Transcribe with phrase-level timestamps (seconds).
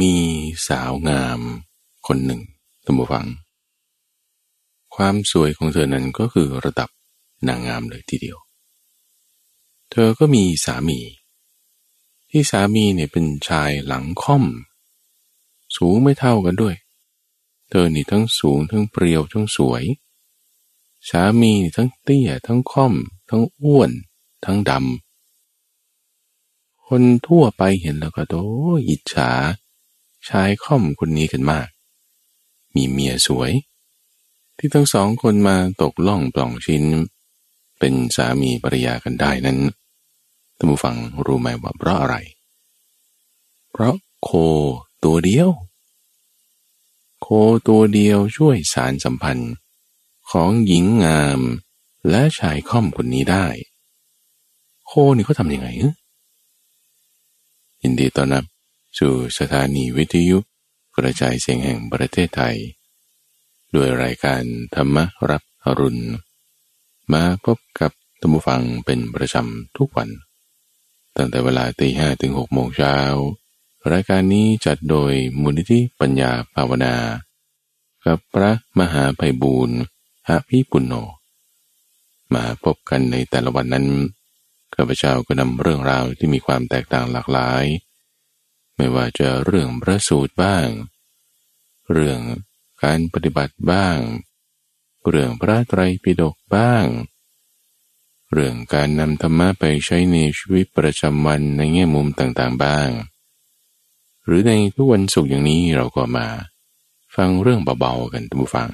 [0.00, 0.14] มี
[0.68, 1.40] สาวงาม
[2.06, 2.40] คนหนึ่ง
[2.84, 3.26] ตัมบูฟัง
[4.94, 6.88] ความสวยของเธอนั้นก็คือระดับ
[7.48, 8.38] นางงามเลยทีเดียว
[9.90, 10.98] เธอก็มีสามี
[12.30, 14.44] ที่สามีเนี่ยเป็นชายหลังค่อม
[15.76, 16.74] สูงไม่เท่ากันด้วย
[17.68, 19.84] เธอนี่ทั้งสูงทั้งเปรียวทั้งสวย
[21.10, 22.94] สามีทั้งเตี้ยทั้งค่อม
[23.30, 23.90] ทั้งอ้วน
[24.44, 28.34] ทั้งดำคนทั่วไปเห็นแล้วก็โต
[28.88, 29.30] อิจฉา
[30.28, 31.68] ชายค่อมคนนี้กันมาก
[32.74, 33.52] มีเมียสวย
[34.58, 36.84] ที่ทั้งสองคนมาตกล่องปล่องชิ้น
[37.78, 39.58] เป็นสามีภรรยากันได้นั้น
[40.56, 42.16] ท่านผู้ฟังรู้ไหมว่าเพราะอะไร
[43.70, 44.30] เพราะโค
[45.04, 45.50] ตัวเดียว
[47.22, 47.28] โค
[47.68, 49.52] ตัวเดียวช่วยสารสัมพันธ์
[50.30, 51.40] ของหญิงงาม
[52.10, 53.46] และชายค่อมคนนี้ได้
[54.86, 55.68] โคนี่เขาทำยังไง
[57.82, 58.44] ยินดีต้อนรับ
[58.98, 60.38] สู่สถานีวิทยุ
[60.96, 62.56] กระจายเสียงแห่งประเทศไทย
[63.74, 64.42] ด้วยรายการ
[64.74, 64.96] ธรรม
[65.30, 66.04] รับอรุณ
[67.12, 70.08] มาพบกับตัมบูฟังเป็นประจำทุกวัน
[71.16, 72.96] ตั้งแต่เวลาตีห้ถึงหกโมงเช้า
[73.92, 76.94] รายการนี้จัดโดยมูลนิธิปัญญาภาวนา
[78.06, 79.78] กับพระมหาไพบูรณ์
[80.28, 80.94] ฮะพิปุณโญ
[82.34, 83.86] มาพบกันในแต่ละวันนั้น
[84.74, 87.64] ข้าพเจ้าก็นำเรื่องราวที่มีความแตกต่างหลากหลาย
[88.78, 90.66] ไม่ว่าจะเรื่องพระสูตรบ้าง
[91.92, 92.20] เรื่อง
[92.82, 93.98] การปฏิบัติบ้าง
[95.08, 96.86] เรื่องพระไตรปิฎกบ้าง
[98.32, 102.90] เรื่องการนำธรรมะไปใช้ในชีวิตประจำวันในแง่มุมต่างๆบ้าง
[104.24, 106.28] หรือในทุกวันศุกร์อย่างนี้เราก็มา
[107.16, 108.70] ฟังเรื่องเบาๆกันทุกฟัง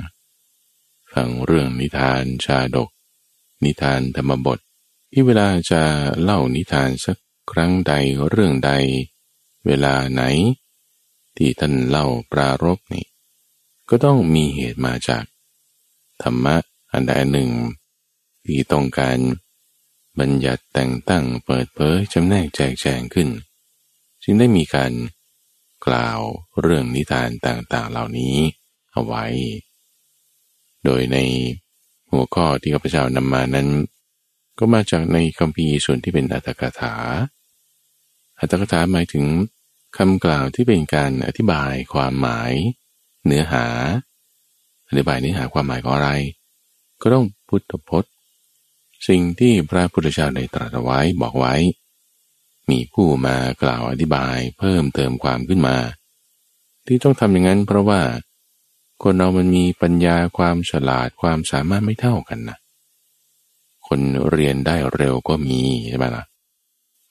[1.13, 2.89] ฟังเรื่องนิทานชาดก
[3.65, 4.59] นิทานธรรมบท
[5.13, 5.83] ที่เวลาจะ
[6.23, 7.17] เล่านิทานสัก
[7.51, 7.93] ครั้งใด
[8.29, 8.73] เรื่องใด
[9.67, 10.23] เวลาไหน
[11.37, 13.07] ที่ท่านเล่าปรารบนี่
[13.89, 15.25] ก็ต้องมีเหตุมาจาก
[16.23, 16.57] ธรรมะ
[16.93, 17.51] อันใดหนึ่ง
[18.47, 19.19] ที่ต้องการ
[20.19, 23.29] บัญญัติแต่งตั้งเปิดเผยจำแนกแจกแจงขึ้น
[24.23, 24.93] จึงได้มีการ
[25.87, 26.21] กล่าว
[26.61, 28.37] เรื่องนิทานต่างๆเหล่านี้
[28.93, 29.25] เอาไว้
[30.85, 31.19] โดยใน
[32.11, 33.69] หัวข้อที่ข้าพเจ้านำมานั้น
[34.59, 36.95] ก็มาจากในคัมภีร์ส่วนที่เป็นอัตถกถา
[38.39, 39.25] อัตถกถาหมายถึง
[39.97, 42.53] คำกล่าวที่เป็นการอธิบายความหมาย
[43.27, 43.67] เนื้อหา
[44.89, 46.11] อธิบายเนื้อหาความหมายของอะไร
[47.03, 48.13] ก็ต้องพุทธพจน์
[49.09, 51.55] สิ่งที่พระพุทธเจ้าได้ตรัสไว้บอกไว้
[52.71, 55.77] มีผู้มากล่าวอธิบายเพิ่มเติมความขึ้นมา
[56.87, 58.01] ที่ต้องทำอย่างนั้นเพราะว่า
[59.03, 62.59] คนเรามันมีปัญญาความฉลาดความสามารถไม่เท่ากันนะ
[63.87, 64.01] คน
[64.31, 66.25] เรียนได้เร็วก็มีใช่ไหมล่ะ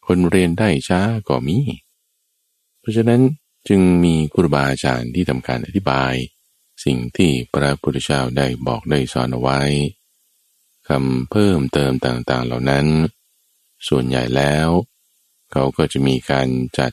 [0.08, 1.58] คนเรียนได้ช้าก็มี
[2.84, 3.22] เพราะฉะนั้น
[3.70, 6.14] จึงมีครูบาอาจารย์ที่ทำการอธิบาย
[6.86, 9.62] สิ่งที่พระพุทธเจ้าได้บอกได้สอนเอาไว้
[10.90, 12.86] คำเพิ่มเติมต่างๆเหล่านั้น
[13.88, 14.68] ส่วนใหญ่แล้ว
[15.52, 16.48] เขาก็จะมีการ
[16.80, 16.92] จัด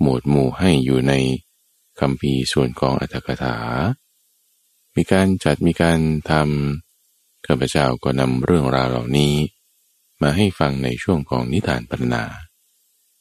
[0.00, 1.12] หมวดหมู่ให้อยู่ใน
[2.00, 3.56] คำพีส่วนของอัตถกถา
[4.94, 5.98] มีการจัดมีการ
[6.30, 9.34] ทำข้าพเจ้าก็นำเรื่องราวเหล่านี้
[10.22, 12.24] มาให้ฟังในช่วงของนิทานปรนา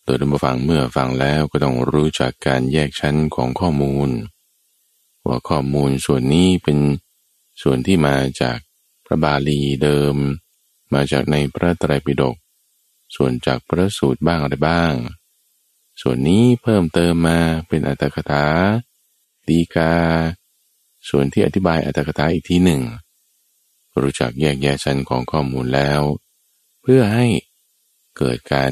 [0.04, 4.10] โดยท่านผู้ฟังเมื่อฟังแล้วก็ต้องรู้จักการแยกชั้นของข้อมูล
[5.28, 6.78] ว่าข้อมูลส่วนนี้เป็น
[7.62, 8.58] ส่วนที่มาจาก
[9.06, 10.16] พระบาลีเดิม
[10.94, 12.36] มาจากในพระไตรปิฎก
[13.16, 14.94] ส่วนจากพระสูตรบ้างอะไรบ้าง
[16.02, 18.46] ส่วนนี้เพิ่มเติมมาเป็นอัตถกถา
[19.50, 19.94] ดีกา
[21.10, 22.82] ส่วนที่อธิบายอัตถกถาอีกทีหนึ่ง
[24.02, 26.02] รู้จักแยกแยะชั้นของข้อมูลแล้ว
[26.82, 27.28] เพื่อให้
[28.18, 28.72] เกิดการ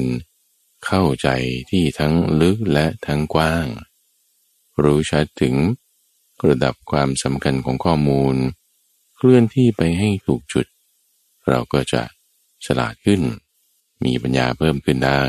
[0.86, 1.28] เข้าใจ
[1.70, 3.66] ที่ทั้งลึกและทั้งกว้าง
[4.82, 5.54] รู้ชัดถึง
[6.48, 8.36] ระดับความสำคัญของข้อมูล
[9.16, 10.66] เคลื่อนที่ไปให้ถูกจุด
[11.48, 12.02] เราก็จะ
[12.64, 13.20] ฉลาดขึ้น
[14.04, 15.22] มีปัญญาเพิ่มขึ้นได้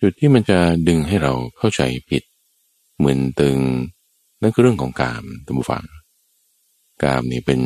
[0.00, 2.22] จุดที่มันจะดึงให้เราเข้าใจผิด
[2.96, 3.58] เหมือนตึง
[4.40, 5.84] นั่นคือเรื่องของกามตัมบูฟัง
[7.02, 7.60] กามนี่เป็น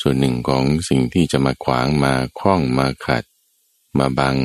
[0.00, 3.24] ส่วนหนึ่งของสิ่งที่จะมาขวางมาคล้องมาขัด
[3.98, 4.36] มาบัง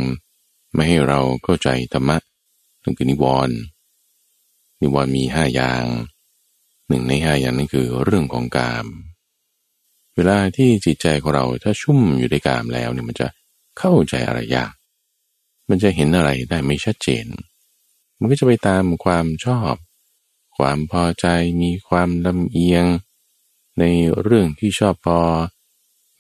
[0.74, 2.18] ไม่ให้เราเข้าใจธรรมะ
[2.83, 3.57] นั่นคือนิวรณ์
[4.81, 5.86] นิวรณ์มีห้าอย่าง
[6.88, 8.86] หนึ่งในห้าอย่างนั้นคือเรื่องของกาม
[10.16, 13.27] เวลาที่จิตใจของเราถ้าชุ่มอยู่ในกามแล้วเนี่ยมันจะ
[13.77, 14.74] เข้าใจอะไรยาก
[15.69, 17.25] มันจะเห็นอะไรได้ไม่ชัดเจน
[18.19, 19.74] มันก็จะไปตามความชอบ
[20.57, 21.27] ความพอใจ
[21.62, 22.86] มีความลำเอียง
[23.80, 23.83] ใน
[24.22, 25.19] เรื่องที่ชอบพอ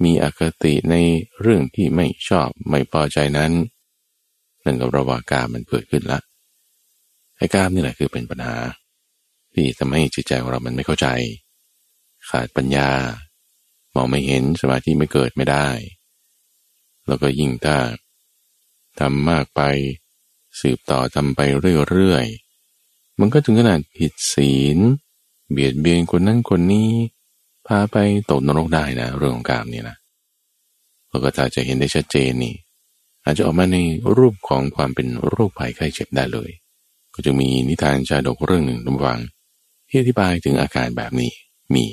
[0.03, 0.95] มีอคติใน
[1.41, 3.51] เรื่องที่ไม่ชอบไม่พอใจนั้น
[4.69, 6.19] นั่นก็เพราะว่ากามันเกิดขึ้นละ
[7.37, 8.55] ไอ้กามนี่แหละคือเป็นปัญหา
[9.53, 11.07] ที่ทำให้จิตใจของเรามันไม่เข้าใจ
[12.29, 12.89] ขาดปัญญา
[13.95, 15.67] มองไม่เห็นสมาธิไม่เกิดไม่ได้
[17.07, 17.77] แล้วก็ยิ่งถ้า
[18.99, 19.61] ทำมากไป
[20.61, 21.39] สืบต่อทำไป
[21.89, 24.77] เรื่อยๆ มันก็ถึงขนาดผิดศีล
[25.51, 26.89] เบียดเบียนคนนั้นคนนี้
[27.67, 27.97] พาไป
[28.29, 29.95] ตกนรกได้นะเรื่องของกามนี่นะ
[31.07, 32.55] เราก็ถ้าจะเห็นได้ชัดเจนนี่
[33.29, 33.79] อาจจะออกมาใน
[34.17, 36.49] รูปของความเป็นโรคภัยไข้เจ็บได้เลย
[37.13, 39.19] ก็จะมีนิทานชาดกเรื่องหนึ่งระวัง
[39.87, 41.31] ที่อธิบายถึงอาการแบบนี้
[41.73, 41.85] มี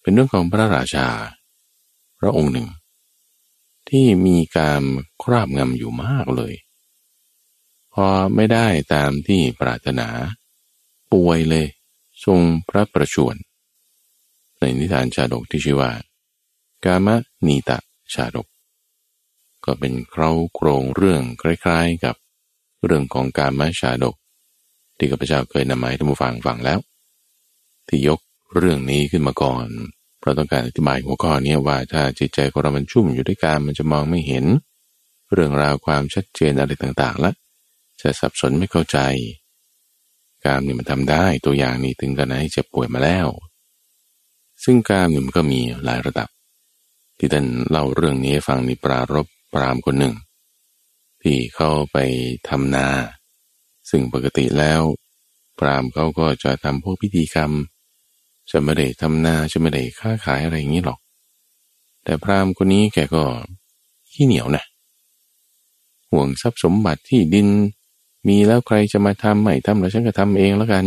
[0.00, 1.08] เป็นเรื่องของพระราชา
[2.18, 2.68] พระองค์หนึ่ง
[3.88, 4.82] ที่มีการ
[5.22, 6.54] คราบงำอยู่มากเลย
[7.94, 10.08] พอไม่ได้ตามที่ปรารถนา
[11.12, 11.66] ป่วยเลย
[12.24, 13.36] ทรงพระประชวร
[14.58, 15.92] ในนิทานชาดกที่ชื่อว่า
[16.84, 17.08] กาม
[17.46, 17.78] นีตะ
[18.14, 18.46] ชาดก
[19.64, 22.14] ก็เป็นเคราโครงเรื่องคล้ายๆกับ
[22.84, 24.16] เรื่องของการมาชาดก
[24.96, 26.78] ที่ข้าพเจ้าเคยนำมาให้ท่านผู้ฟังฟังแล้ว
[27.88, 28.20] ที่ยก
[28.56, 29.66] เรื่องนี้ขึ้นมาก่อน
[30.18, 34.44] เพราะต้องการอธิบายหัวข้อนี้ว่าถ้าจิตใจของเรามันชุ่มอยู่ด้วยการมันจะมองไม่เห็น
[35.32, 37.32] เรื่องราวความชัดเจนอะไรต่างๆละ
[38.00, 38.98] จะสับสนไม่เข้าใจ
[40.44, 43.28] การนี่มันทำได้ตัวอย่างนี้ถึงกันให้เจ็บป่วยมาแล้ว
[44.64, 46.28] ซึ่งการนี่มันก็มีหลายระดับ
[47.18, 50.14] ที่ท่านเล่าเรื่องนี้ฟังมีปรารบ ปรามคนหนึ่ง
[51.22, 51.96] ที่เข้าไป
[52.48, 52.86] ทำนา
[53.90, 54.82] ซึ่งปกติแล้ว
[55.58, 57.52] ปรามเขาก็จะทำพวกพิธีกรรม
[58.50, 60.98] จะไม่ได้ทำนาจะไม่ได้ค้าขายอะไรอย่างนี้หรอก
[62.04, 63.24] แต่พรามคนนี้แกก็
[64.12, 64.64] ขี้เหนียวนะ
[66.10, 67.48] ห่วงทรัพย์สมบัติที่ดิน
[68.28, 70.84] มีแล้วใครจะมาทำไม่ทำแล้วฉันก็ทำเองแล้วกัน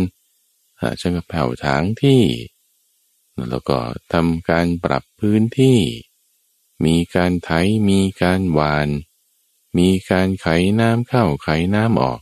[1.00, 2.22] ฉันก็แผ่วถางที่
[3.50, 3.78] แล้วก็
[4.12, 5.78] ทำการปรับพื้นที่
[6.84, 7.50] มีการไถ
[7.88, 8.88] มีการหวาน
[9.78, 10.46] มีการไข
[10.80, 12.20] น้ำเข้าไขน้ำออก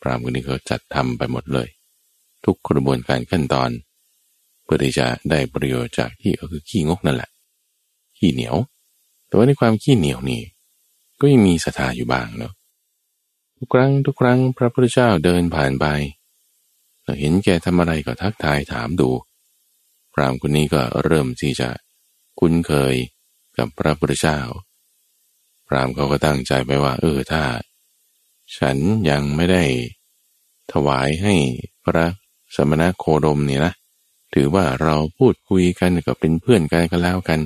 [0.00, 1.68] พรามคนนี้เขาจัดทำไปหมดเลย
[2.44, 3.70] ทุกกระบวนการขั้นตอน
[4.62, 7.30] เพื่อที่จะได้ประโยชน์จากที่ก็คือขี้งกนั่นแหละ
[8.18, 8.56] ขี้เหนียว
[9.26, 10.42] แต่ว่าในความขี้เหนียวนี่
[11.20, 12.52] ก็ยังมีศรัทธาอยู่บ้างเนาะ
[13.58, 15.86] ทุกครั้งทุกครั้งพระพุทธเจ้าเดินผ่านไป
[17.02, 19.10] เราเห็นแกทำอะไรก็ทักทายถามดู
[20.12, 21.68] พรามคนนี้ก็เริ่มที่จะ
[22.40, 22.94] คุ้นเคย
[23.58, 24.38] กับพระพุทธเจ้า
[25.66, 27.42] พรามเขาก็ตั้งใจไปว่า เออถ้า
[28.58, 28.76] ฉัน
[29.10, 29.64] ยังไม่ได้
[30.72, 31.34] ถวายให้
[31.84, 32.06] พระ
[32.54, 33.72] สมณโคดมเนี่ยนะ
[34.34, 37.40] ถือว่าเราพูดคุยกันก็เป็นเพื่อนกันก็แล้วกัน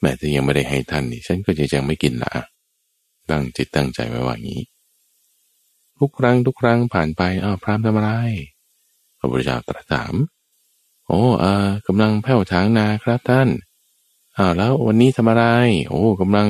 [0.00, 2.32] แม้แต่ยังไม่ได้ให้ท่านนี่ฉันก็จะยังไม่กินละ
[3.30, 4.62] ตั้งจิตตั้งใจไว้ว่างี้
[5.98, 8.10] ทุกครั้งทุกครั้งผ่านไปอ้าวพรามทำอะไร
[9.18, 10.14] พระพุทธเจ้าตรัสถาม
[11.06, 11.54] โอ้เอา
[11.86, 13.48] กำลังแผ่วทางนาครับท่าน
[14.38, 15.44] อ้าวแล้ววันนี้ทำอะไร
[15.88, 16.46] โอ้กำลัง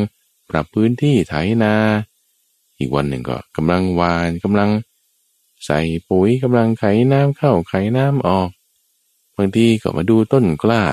[0.50, 1.74] ปรับพื้นที่ไถนา
[2.78, 4.70] อีกวันหนึ่งก็กำลังวานกำลัง
[5.66, 5.80] ใส่
[6.10, 8.50] ปุ๋ยกำลังไขน้ำเข้าไขน้ำออก
[9.36, 10.84] บางทีก็มาดูต้นกล้า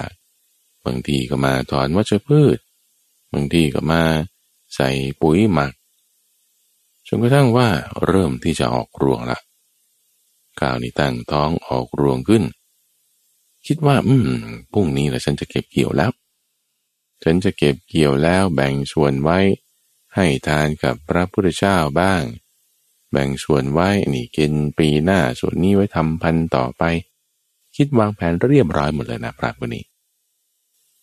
[0.85, 2.57] บางทีก็มาถอนวัชพืช
[3.33, 4.01] บางทีก็มา
[4.75, 4.89] ใส่
[5.21, 5.71] ปุ๋ยหมัก
[7.07, 7.67] จนกระทั่งว่า
[8.05, 9.37] เริ่มที่จะออกรวงละ
[10.59, 12.43] ก้าวนี้ตั้งท้องออกรวงขึ้น
[13.67, 14.29] คิดว่า อืม
[14.71, 16.11] พรุ่งนี้แหละฉันจะเก็บเกี่ยวแล้ว
[17.23, 19.39] ฉันจะเก็บเกี่ยวแล้วแบ่งส่วนไว้
[20.15, 22.23] ให้ทานกับพระพุทธเจ้าบ้าง
[23.11, 26.83] แบ่งส่วนไว้นี่กินปีหน้าส่วนนี้ไว้ทำพันต่อไป
[27.75, 29.83] คิดวางแผนเรียบร้อยหมดเลยนะพระบุนี้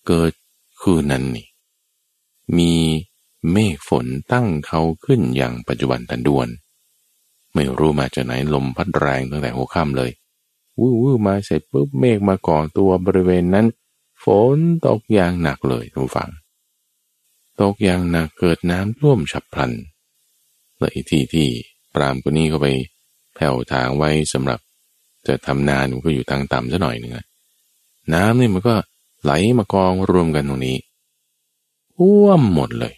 [0.06, 0.32] เกิด
[0.80, 1.46] คืนนั้นนี่
[2.58, 2.72] มี
[3.52, 6.48] เมฆฝนตั้งเขาขึ้นอย่างปัจจุบันทันด่วน
[7.54, 10.10] ไม่รู้มาจากไหนลมพัดแรงตั้งแต่หัวค่ำเลย
[10.78, 13.66] วู้วู้มาเสร็จปุ๊บเมฆมาก่อตัวบริเวณนั้น
[14.24, 16.30] ฝนตกอย่างหนักเลยทุกฝัง
[17.60, 19.70] ตกอย่างหนักเกิดน้ำท่วมฉับพลัน
[20.78, 21.48] เลยที่ที่
[21.94, 22.66] ปรามคนนี้ก็ไป
[23.34, 24.60] แผ่วทางไว้สำหรับ
[25.26, 27.12] จะทำนานมันก็อยู่ทางต่ำซะหน่อยหนึ่ง
[28.14, 28.74] น้ำนี่มันก็
[29.22, 30.78] ไหลมากองรวมกันตรงนี้
[31.94, 32.94] ท่วมหมดเลย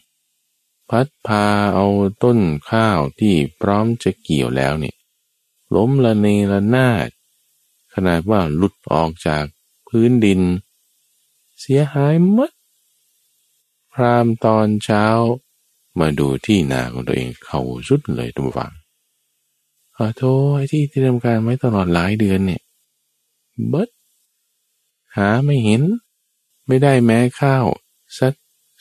[0.88, 1.86] พัดพาเอา
[2.22, 2.38] ต้น
[2.70, 4.96] ข้าวที่พร้อมจะเกี่ยวแล้วเนี่ย
[5.74, 7.08] ล้มละเนระนาด
[7.94, 9.44] ขนาดว่าหลุดออกจาก
[9.88, 10.40] พื้นดิน
[11.64, 12.50] เสียหายหมด
[13.92, 15.04] พรามตอนเช้า
[15.98, 18.72] มาดูที่นาของตัวเองเขาสุดเลยทุกฝัง
[19.96, 20.24] ขอโท
[20.56, 22.62] ษที่ที่ทำการไว้ตลอดหลายเดือนเนี่ย
[23.68, 23.88] เบิด
[25.16, 25.82] หาไม่เห็น
[26.66, 27.66] ไม่ได้แม้ข้าว
[28.18, 28.32] สัก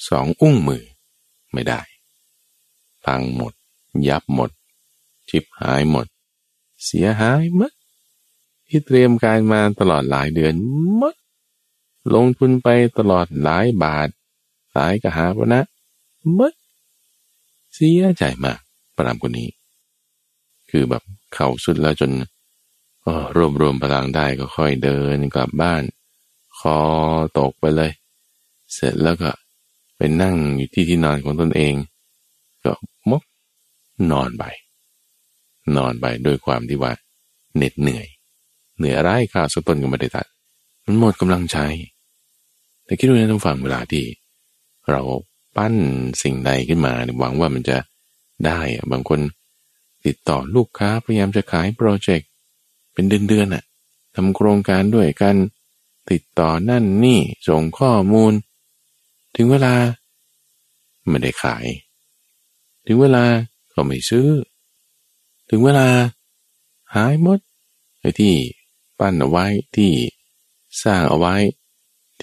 [0.09, 0.83] สองอุ้งมือ
[1.53, 1.81] ไม่ได้
[3.03, 3.53] พังหมด
[4.07, 4.50] ยับหมด
[5.29, 6.07] ชิบหายหมด
[6.85, 7.71] เสียหายหมด
[8.67, 10.53] ที่เตรียมการมาตลอดหลายเดือน
[10.95, 11.15] หมด
[12.15, 12.67] ลงทุนไป
[12.98, 14.10] ตลอดหลายบาท
[14.74, 15.62] หลายกหาพนะ
[16.38, 16.53] มด
[17.74, 18.60] เสียใจมาก
[18.98, 19.50] ปรามคนนี้
[20.70, 21.03] คือแบบ
[21.34, 22.12] เข่าสุดแล้วจน
[23.36, 25.84] รวบรวมพลังได้ก็ค่อยเดินกลับบ้าน
[26.60, 26.77] คอ
[27.39, 27.91] ตกไปเลย
[28.74, 29.31] เสร็จแล้วก็
[29.98, 31.74] ไปนั่งอยู่ที่ที่นอนของตนเอง
[32.65, 32.74] ก็
[33.10, 33.24] มก
[34.12, 34.43] นอนไป
[35.77, 36.91] นอนไปด้วยความที่ว่า
[37.55, 38.08] เหน็ดเหนื่อย
[38.77, 40.27] เหนื่อยร้ข้าวสักต้นก็ไม่ได้ตัด
[40.86, 41.65] มันหมดกำลังใช้
[42.91, 44.05] แต่คิดดูนะต้องฟังเวลาที่
[44.89, 45.01] เรา
[45.55, 45.75] ปั้น
[46.21, 47.77] สิ่งใดขึ้นมาหวังว่ามันจะ
[48.45, 48.60] ได้
[48.91, 49.19] บางคน
[50.05, 52.29] ติดต่อลูกค้าพยายามจะขายโปรเจกต์
[52.93, 53.63] เป็นเดือนๆน่ะ
[54.15, 55.36] ทำโครงการด้วยกัน
[56.12, 58.33] ติดต่อนั่นนี่ส่งข้อมูล
[59.36, 59.74] ถึงเวลา
[61.07, 61.65] ไม่ได้ขาย
[62.86, 63.24] ถึงเวลา
[63.74, 64.27] ก็ไม่ซื้อ
[65.50, 65.88] ถึงเวลา
[66.95, 67.39] หายหมด
[68.00, 68.33] ไอ้ที่
[69.00, 69.45] ปั้นเอาไว้
[69.75, 69.91] ที่
[70.83, 71.36] สร้างเอาไว้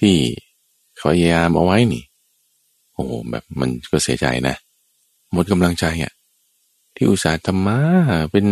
[0.01, 0.17] ที่
[0.99, 2.03] พยายามเอาไว้นี่
[2.93, 4.55] โอ้แบบมันก็เสียใจนะ
[5.31, 6.13] หมดกำลังใจอะ่ะ
[6.95, 7.79] ที่อุตส่าห์ทำมา
[8.31, 8.45] เป็น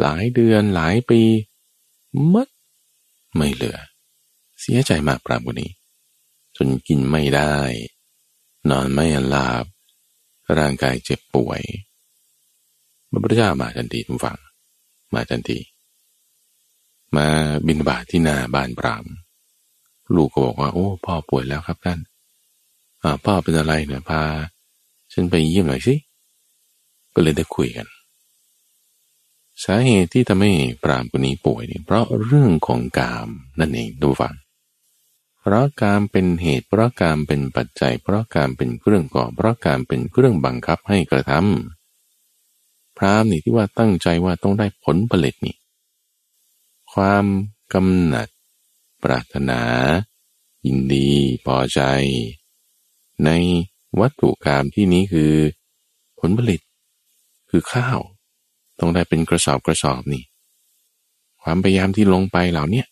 [0.00, 1.20] หลายเดือนหลายปี
[2.32, 2.48] มัด
[3.36, 3.78] ไม่เหลือ
[4.60, 5.70] เสียใจมากปรามกว่านี้
[6.56, 7.54] จนกินไม่ได้
[8.70, 9.64] นอนไม่หลับ
[10.58, 11.62] ร่างกายเจ็บป่วย
[13.10, 14.38] พระพุทธเจ้ามาทันทีทุกฝัง
[15.14, 15.58] มาทันที
[17.16, 17.26] มา
[17.66, 19.04] บินบาตทที่นาบ้านปราม
[20.14, 21.98] ลูกก็บอกว่า โอ้พ่อป่วยแล้วครับท่าน
[23.24, 24.22] พ่อเป็นอะไรเนี่ยพา
[25.12, 25.94] ฉันไปเยี่ยมหน่อยสิ
[27.14, 27.86] ก็เลยได้คุยกัน
[29.64, 30.52] สาเหตุที่ทำให้
[30.84, 34.34] ปรามคนนี้ป่วยเนี่ยเพราะเรื่องของกามนั่นเองดูฟัง
[35.40, 45.56] เพราะกามเป็นเหตุเพราะกามเป็นปัจจัย เพราะกามเป็นเครื่องก่อเพราะกามเป็นเครื่องบังคับให้กระทำพรามนี่ที่ว่าตั้งใจว่าต้องได้ผลผลิตนี่
[46.92, 47.24] ความ
[47.74, 48.28] กำหนัด
[49.04, 49.60] ปรารถนา
[50.66, 51.08] ยินดี
[51.46, 51.80] พอใจ
[53.24, 53.30] ใน
[54.00, 55.32] วัตถุกรรมที่นี้คือ
[56.20, 56.60] ผลผลิต
[57.50, 57.98] คือข้าว
[58.78, 60.24] ต้องได้เป็นกระสอบกระสอบนี่
[61.42, 62.84] ความพยายามที่ลงไปเหล่านี้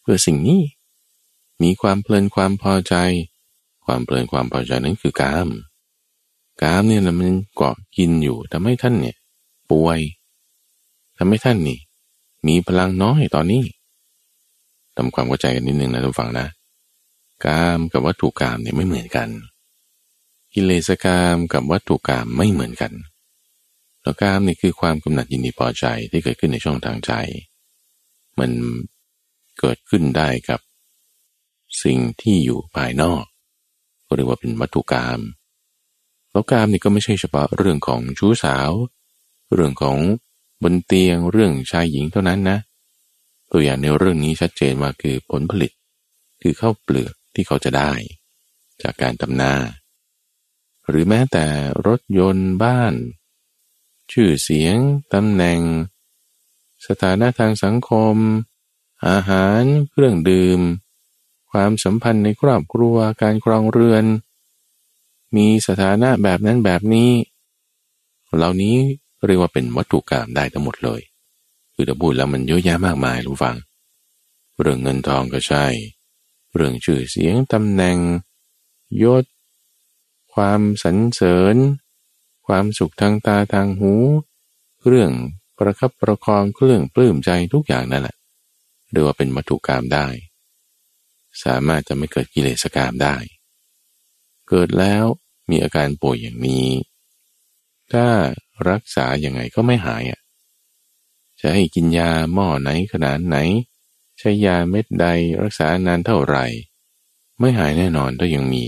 [0.00, 0.60] เพื่อสิ่งนี้
[1.62, 2.94] มีความเพลินความพอใจ
[3.84, 5.48] ความเพลินความพอใจนั้นคือกาม
[6.62, 9.16] กามเนี่ยนะมันเกาะกินอยู่ทำให้ท่านเนี่ย
[9.70, 10.00] ป่วย
[11.16, 11.78] ทำให้ท่านนี่
[12.46, 13.62] มีพลังน้อยตอนนี้
[14.96, 16.48] ทำความเข้าใจกันนิดนึงนะทุกฝังนะ
[17.44, 19.28] กามกับวัตถุกามเนี่ยไม่เหมือนกัน
[20.52, 22.92] กิเลสกามกับวัตถุกามไม่เหมือนกัน
[24.02, 27.12] แล้วกามนี่คือความกำหนัดยินดีพอใจที่เกิดขึ้นในช่องทางใจ
[28.38, 28.50] มัน
[29.58, 30.60] เกิดขึ้นได้กับ
[31.82, 33.22] สิ่งที่อยู่ภายนอก
[34.06, 35.20] ก็เรียกว่าเป็นวัตถุกรรม
[36.30, 38.70] แล้วกามนี่ก็ไม่ใช่เฉพาะเรื่องของชู้สาว
[39.54, 39.96] เรื่องของ
[40.62, 42.58] บนเตียงเรื่องชายหญิงเท่านั้นนะ
[43.52, 45.72] ตัวอย่างในเรื่องนี้ชัดเจนว่าคือผลผลิต
[46.42, 47.92] คือข้าวเปลือกที่เขาจะได้
[48.82, 49.54] จากการทำนา
[50.88, 51.46] หรือแม้แต่
[51.86, 52.94] รถยนต์บ้าน
[54.12, 54.76] ชื่อเสียง
[55.12, 55.60] ตำแหน่ง
[56.86, 58.16] สถานะทางสังคม
[59.08, 60.60] อาหารเครื่องดื่ม
[61.50, 64.04] ความสัมพันธ์ในครอบครัวการครองเรือน
[65.36, 67.10] มีสถานะแบบนั้นแบบนี้
[68.36, 68.76] เหล่านี้
[69.26, 71.00] เรียกว่าเป็นวัตถุกรรมได้ทั้งหมดเลย
[71.80, 73.56] คือถ้าพูดแล้วมันเยอะแยะมากมายรู้ฟัง
[74.60, 75.64] เรื่องเงินทองก็ใช่
[76.54, 77.98] เรื่องชื่อเสียงตำแหน่ง
[79.02, 79.24] ยศ
[80.34, 81.56] ความสรรเสริญ
[82.46, 83.92] ความสุขทางตาทางหู
[84.86, 85.10] เรื่อง
[85.58, 88.16] ประคับประคองเครื่องปลื้มใจทุกอย่างนั่นแหละ
[88.90, 90.06] เรียกว่าเป็นวัตถุกรรมได้
[91.44, 93.16] สามารถจะไม่เกิดกิเลสกรรมได้
[94.48, 95.04] เกิดแล้ว
[95.50, 96.68] มีอาการป่วยอย่างนี้
[97.92, 98.06] ถ้า
[98.70, 100.19] รักษาอย่างไงก็ไม่หายอะ
[101.40, 103.36] จะให้กินยาหม้อไหนขนาดไหน
[104.18, 105.06] ใช้ยาเม็ดใด
[105.42, 106.44] รักษานานเท่าไหร่
[107.38, 108.64] ไม่หายแน่นอนถ้ายังมี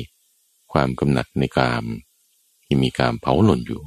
[0.73, 1.85] ความกำหนัดในกาม
[2.64, 3.83] ที่มีการเผาหล่นอยู่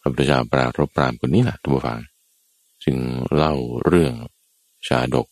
[0.00, 2.00] พระพุทธเจ้าปรารบปรามคนนี้แหละทุกฝัง
[2.84, 2.96] จึง
[3.34, 4.14] เล่าเรื่อง
[4.86, 5.26] ชาดก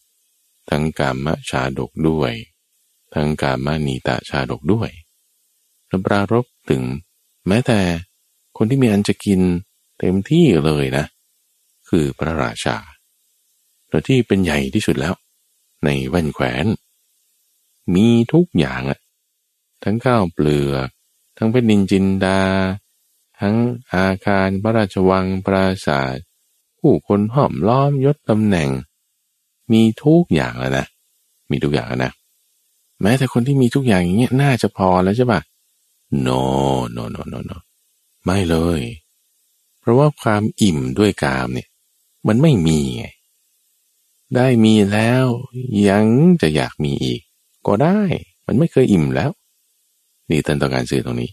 [0.69, 2.33] ทั้งกามะชาดกด้วย
[3.15, 4.91] ทั้งกามะนีตาชาดกด้วย
[5.89, 6.83] พระปรารบถึง
[7.47, 7.81] แม้แต่
[8.57, 9.41] คนที่มีอันจะกิน
[9.99, 11.05] เต็มที่เลยนะ
[11.89, 12.77] คือพระราชา
[13.89, 15.15] โดยที่เป็นใหญ่ที่สุดแล้ว
[15.85, 16.67] ในแว่นแขวน
[17.95, 18.99] มีทุกอย่างอะ
[19.85, 20.89] ทั้งข้าวเปลือก
[21.37, 22.41] ทั้งเป็นดินจินดา
[23.41, 23.57] ทั้ง
[23.95, 26.17] อาคารพระราชวังปราสาท
[26.79, 28.71] ผู้คนห้อมล้อมยศตำแหน่ง
[29.73, 30.87] มีทุกอย่างแล้วนะ
[31.51, 32.13] มีทุกอย่างนะ
[33.03, 35.41] แม้แต่คนที่มีทุกอย่างอย่างเงี้ยน่าจะพอแล้วใช่ปะ
[36.27, 36.43] no
[36.97, 37.57] no no no no
[38.25, 38.81] ไม่เลย
[39.81, 41.69] เพราะว่าความอิ่มด้วยกามเนี่ย
[42.27, 43.05] มันไม่มีไง
[44.37, 45.25] ได้มีแล้ว
[45.89, 46.05] ยัง
[46.43, 47.21] จะอยากมีอีก
[47.67, 48.01] ก็ได้
[48.47, 49.31] มันไม่เคยอิ่มแล้ว
[50.31, 51.31] นี่ท่านต้องการสื่อตรงนี้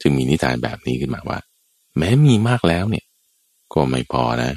[0.00, 1.38] จึงมีนิทานแบบนี้ขึ้นมาว่า
[1.96, 3.04] แม้มีมากแล้วเนี่ย
[3.72, 4.50] ก็ไม่พอนะ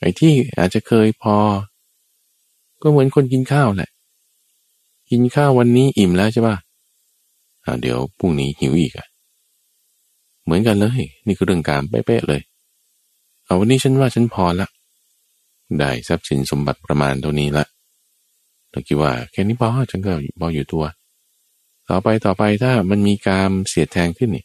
[0.00, 1.36] ไอ้ที่อาจจะเคยพอ
[2.82, 3.90] ก็เหมือนคนกินข้าวแหละ
[5.10, 6.56] กินข้าววันนี้อิ่มแล้วใช่ป่ะ
[7.80, 9.06] เดี๋ยวพรุ่งนี้หิวอีกอะ
[10.44, 12.40] เหมือนกันเลย นี่คือเรื่องการเป๊ะๆเลย
[13.44, 14.68] เอาวันนี้ฉันว่าฉันพอละ
[15.80, 17.64] ได้ทรัพย์สินสมบัติประมาณเท่านี้ละ
[18.70, 20.84] เราคิดว่าแค่นี้พอฉันก็พออยู่ตัว
[21.88, 24.44] ต่อไปต่อไปถ้ามันมีการเสียดแทงขึ้นนี่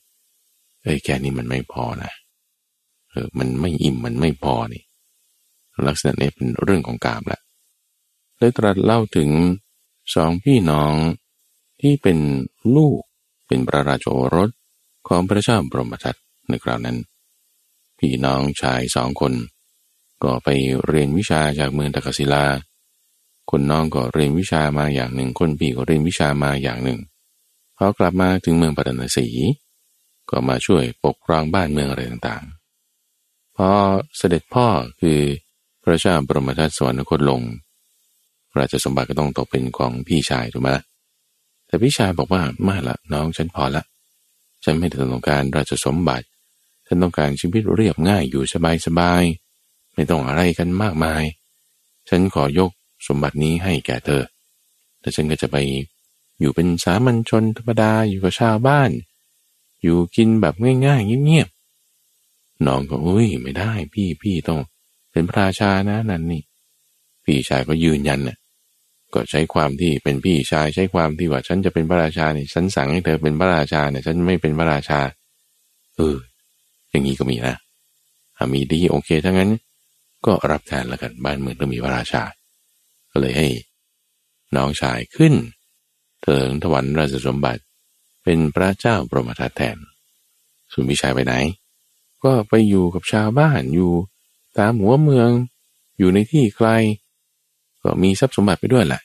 [0.83, 2.11] เอ้ยแค่นี้มันไม่พอนะ
[3.11, 4.83] เออมันไม่อิ่มมันไม่พอนี่
[5.87, 7.39] ลักษณะนี้เป็นเรื่องของกามละ
[8.37, 9.29] เลยตรัสเล่าถึง
[10.15, 10.93] สองพี่น้อง
[11.81, 12.17] ที่เป็น
[12.75, 12.99] ลูก
[13.47, 14.49] เป็นพระราชโอรส
[15.07, 16.15] ของพระเจ้าบรมทัต
[16.49, 16.97] ในคราวนั้น
[17.99, 19.33] พี่น้องชายสองคน
[20.23, 20.49] ก็ไป
[20.87, 22.45] เรียนวิชาจากเมืองตะกศิลา
[23.49, 26.99] คนน้องก็เรียนวิชามาอย่างหนึ่ง คนพี่ก็เรียนวิชามาอย่างหนึ่ง
[27.77, 29.27] พอกลับมาถึงเมืองปัตตนสี
[30.29, 33.69] ก็มาช่วยปกครองบ้านเมืองอะไรต่างๆ พอ
[34.17, 34.67] เสด็จพ่อ
[35.01, 35.19] คือ
[35.83, 37.41] พระเจ้าบรมทัตสวรรคตลง
[38.57, 40.69] ราชสมบัติก็ต้องตกเป็นของพี่ชายถูกไหม
[41.67, 43.83] แต่พี่ชายบอกว่าไม่ละน้องฉันพอละ
[44.63, 46.25] ฉันไม่ต้องการราชสมบัติ
[46.87, 48.43] ฉันต้องการชีวิตเรียบง่ายอยู่
[48.87, 49.42] สบายๆ
[49.93, 51.23] ไม่ต้องอะไรกันมากมาย
[52.09, 52.71] ฉันขอยก
[53.07, 54.23] สมบัตินี้ให้แก่เธอ
[54.99, 55.57] แล้วฉันก็จะไป
[56.39, 58.89] อยู่เป็นสามัญชนธรรมดาอยู่กับชาวบ้าน
[59.83, 64.59] อยู่กินแบบง่ายๆเงียบๆน้องก็อุ้ยไม่ได้พี่พี่ต้อง
[65.11, 66.41] เป็นพระราชานะนั่นนี่
[67.25, 68.37] พี่ชายก็ยืนยันน่ะ
[69.13, 74.99] ก็ใช้ความที่เป็นพี่ชายใช้ความที่ว่าฉันจะเป็นพระราชาเนี่ยฉันสั่งให้เธอเป็นพระราชาเนี่ยฉันไม่เป็นพระราชา
[75.97, 76.17] เออ
[76.89, 77.55] อย่างนี้ก็มีนะ
[78.37, 79.51] ถ้ามีดีโอเคถ้างั้น
[80.25, 82.23] ก็รับแทนแล้วกันบ้านเมืองต้องมีพระราชา
[83.11, 83.47] ก็เลยให้
[84.55, 85.33] น้องชายขึ้น
[86.23, 87.61] เถิงถวันราชสมบัติ
[88.23, 89.77] เป็นพระเจ้าปรมทัตแทน
[90.71, 91.33] ส่วนพี่ชายไปไหน
[92.23, 93.91] ก็ไปอยู่กับชาวบ้านอยู่
[94.57, 95.29] ตามหัวเมือง
[95.97, 96.69] อยู่ในที่ไกล
[97.83, 99.01] ก็มีทรัพย์สมบัติไปด้วยแหละ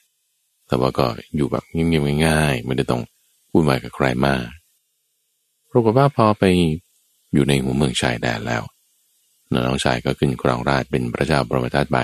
[0.66, 3.02] แต่ว่าก็อยู่แบบเงียบๆง่ายๆ ไม่ได้ต้อง
[3.50, 4.46] พูดมากับใครมาก
[5.70, 6.44] ปรากฏว่าพอไป
[7.33, 8.62] อยู่ในหัวเมืองชายแดนแล้ว
[9.52, 11.98] น้องชายก็ขึ้นครองราชเป็นพระเจ้าบรมทัตไป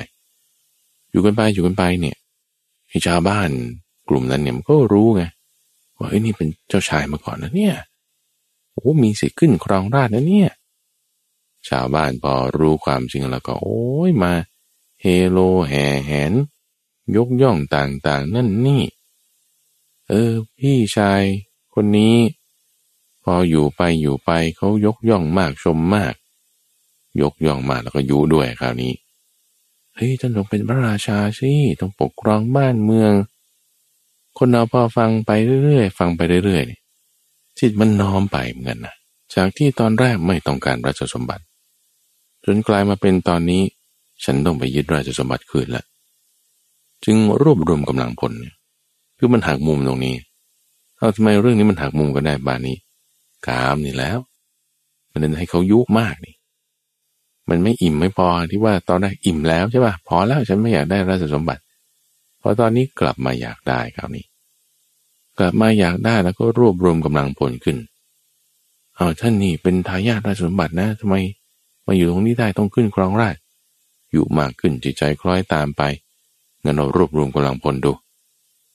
[1.11, 2.17] อยู่กันไปอยู่กันไปเนี่ย
[3.07, 3.51] ชาวบ้าน
[4.09, 5.23] กลุ่มนั้นเนี่ยมันก็รู้ไง
[5.97, 7.75] ว่าเฮ้ยนี่เป็นเจ้าชายมาก่อนนะเนี่ย
[8.73, 10.51] โอ้มีสิทธิ์ขึ้นครองราชนะเนี่ย
[11.69, 14.33] ชาวบ้านพอรู้ความจริงแล้วก็ โอ้ยมา
[15.03, 16.33] เฮโลแห่แหน
[17.17, 18.83] ยกย่องต่างๆ นั่นนี่
[20.09, 21.23] เออ พี่ชาย
[21.75, 22.17] คนนี้
[23.25, 26.15] พออยู่ไปอยู่ไปเขายกย่องมากชมมาก
[27.23, 28.93] ยกย่องมาแล้วก็ยุด้วยคราวนี้
[29.95, 33.13] เฮ้ยท่านต้องเป็นพระราชาสิต้องปกครองบ้านเมือง
[34.39, 35.31] คนเราพอฟังไป
[35.65, 38.95] เรื่อยๆฟังไปเรื่อยๆจิตมันน้อมไปเหมือนกันนะ
[39.35, 41.45] จากที่ตอนแรกไม่ต้องการราชสมบัติ
[42.45, 43.63] จนกลายมาเป็นตอนนี้
[44.25, 45.85] ฉันต้องไปยึดราชสมบัติคืนละ
[47.05, 48.55] จึงรวบรวมกำลังพลเนี่ย
[49.19, 50.15] คือมันหักมุมตรงนี้
[50.97, 52.77] เอาทำไมเรื่องนี้มันหักมุมกันได้บานนี้
[53.47, 54.19] กามนี่แล้ว
[55.11, 56.34] มันเน้นให้เขายุมากนี่
[57.49, 61.63] มันไม่อิ่มไม่พอที่ว่าตอนแรกอิ่มแล้วใช่ป่ะพอแล้วฉันไม่อยากได้ราชสมบัติ
[62.41, 64.25] พอตอนนี้กลับมาอยากได้คราวนี้
[65.39, 67.77] กลับมาอยากได้แล้วก็รวบรวมกำลังพลขึ้น
[68.97, 71.17] เอาท่านนี่เป็นทายาทราชสมบัตินะทำไม
[71.87, 73.37] มาอยู่ตรงนี้ได้ต้องขึ้นครองราช
[74.13, 75.83] อยู่มากขึ้นจิตใจคล้อยตามไป
[76.63, 77.93] งั้นเรารวบรวมกำลังพลดู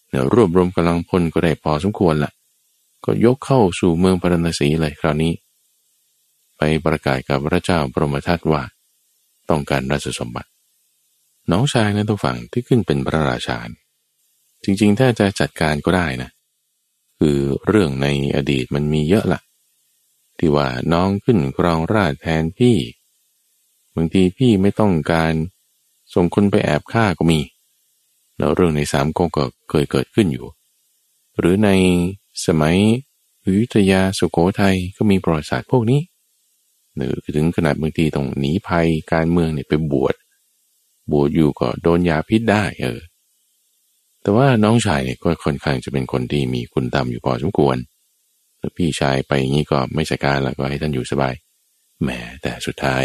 [0.09, 2.31] เนี่ยวรวบรวมกำลังพลก็ได้พอสมควรละ
[3.05, 5.31] ก็ยกเข้าสู่เมืองปรณสีเลยคราวนี้
[6.59, 8.63] ไปประกาศกับพระเจ้าปรมทัตว่า
[9.49, 10.49] ต้องการราชสมบัติ
[11.51, 13.59] น้องชายในตัวฝั่งที่ขึ้นเป็นพระราชา
[14.63, 16.29] จริงๆ ถ้าจะจัดการก็ได้นะ
[17.19, 19.41] คือเรื่องในอดีตมันมีเยอะละ่ะ
[20.37, 22.77] ที่ว่าน้องขึ้นครองราชแทนพี่
[23.95, 25.33] บางทีพี่ไม่ต้องการ
[26.13, 27.39] ส่งคนไปแอบฆ่าก็มี
[28.37, 30.47] แล้วเรื่องในสามก๊กก็เคยเกิดขึ้นอยู่
[31.39, 31.69] หรือใน
[32.45, 32.77] สมัย
[33.43, 35.99] อยุธยาสุโขทัยก็มีประวัติศาสตร์พวกนี้
[36.95, 40.15] หรือถึงขนาดบางทีต้องหนีภัยการเมืองเนี่ยไปบวช
[41.11, 42.99] บวชอยู่ก็โดนยาพิษได้เออ
[44.21, 47.77] แต่ว่าน้องชายเนี่ยก็ค่อนข้างจะเป็นคนที่มีคุณธรรมอยู่พอสมควร
[48.77, 51.33] พี่ชายไปอย่างนี้ก็ไม่ใช่การแล้วก็ให้ท่านอยู่สบาย
[52.01, 52.09] แหม
[52.41, 53.03] แต่สุดท้าย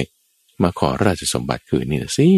[0.62, 2.28] มาขอราชสมบัติคืนนี่สิ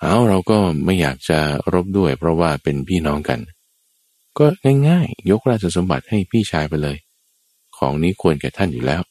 [0.00, 1.38] เอาเราก็ไม่อยากจะ
[1.72, 3.40] รบด้วย เพราะว่าเป็นพี่น้องกัน
[4.38, 4.46] ก็
[4.88, 6.96] ง่ายๆ ยกราชสมบัติให้พี่ชายไปเลย
[7.78, 9.02] ของนี้ควรแก่ท่านอยู่แล้ว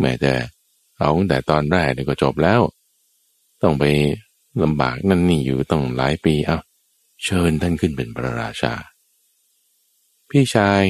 [0.00, 0.34] แม้แต่
[0.98, 2.60] เอาแต่ตอนแรกก็จบแล้ว
[3.62, 3.84] ต้องไป
[4.62, 6.58] ลำบากนั่นนี่อยู่ต้องหลายปีเอา
[7.24, 8.74] เชิญท่านขึ้นเป็นพระราชา
[10.30, 10.82] พี่ชาย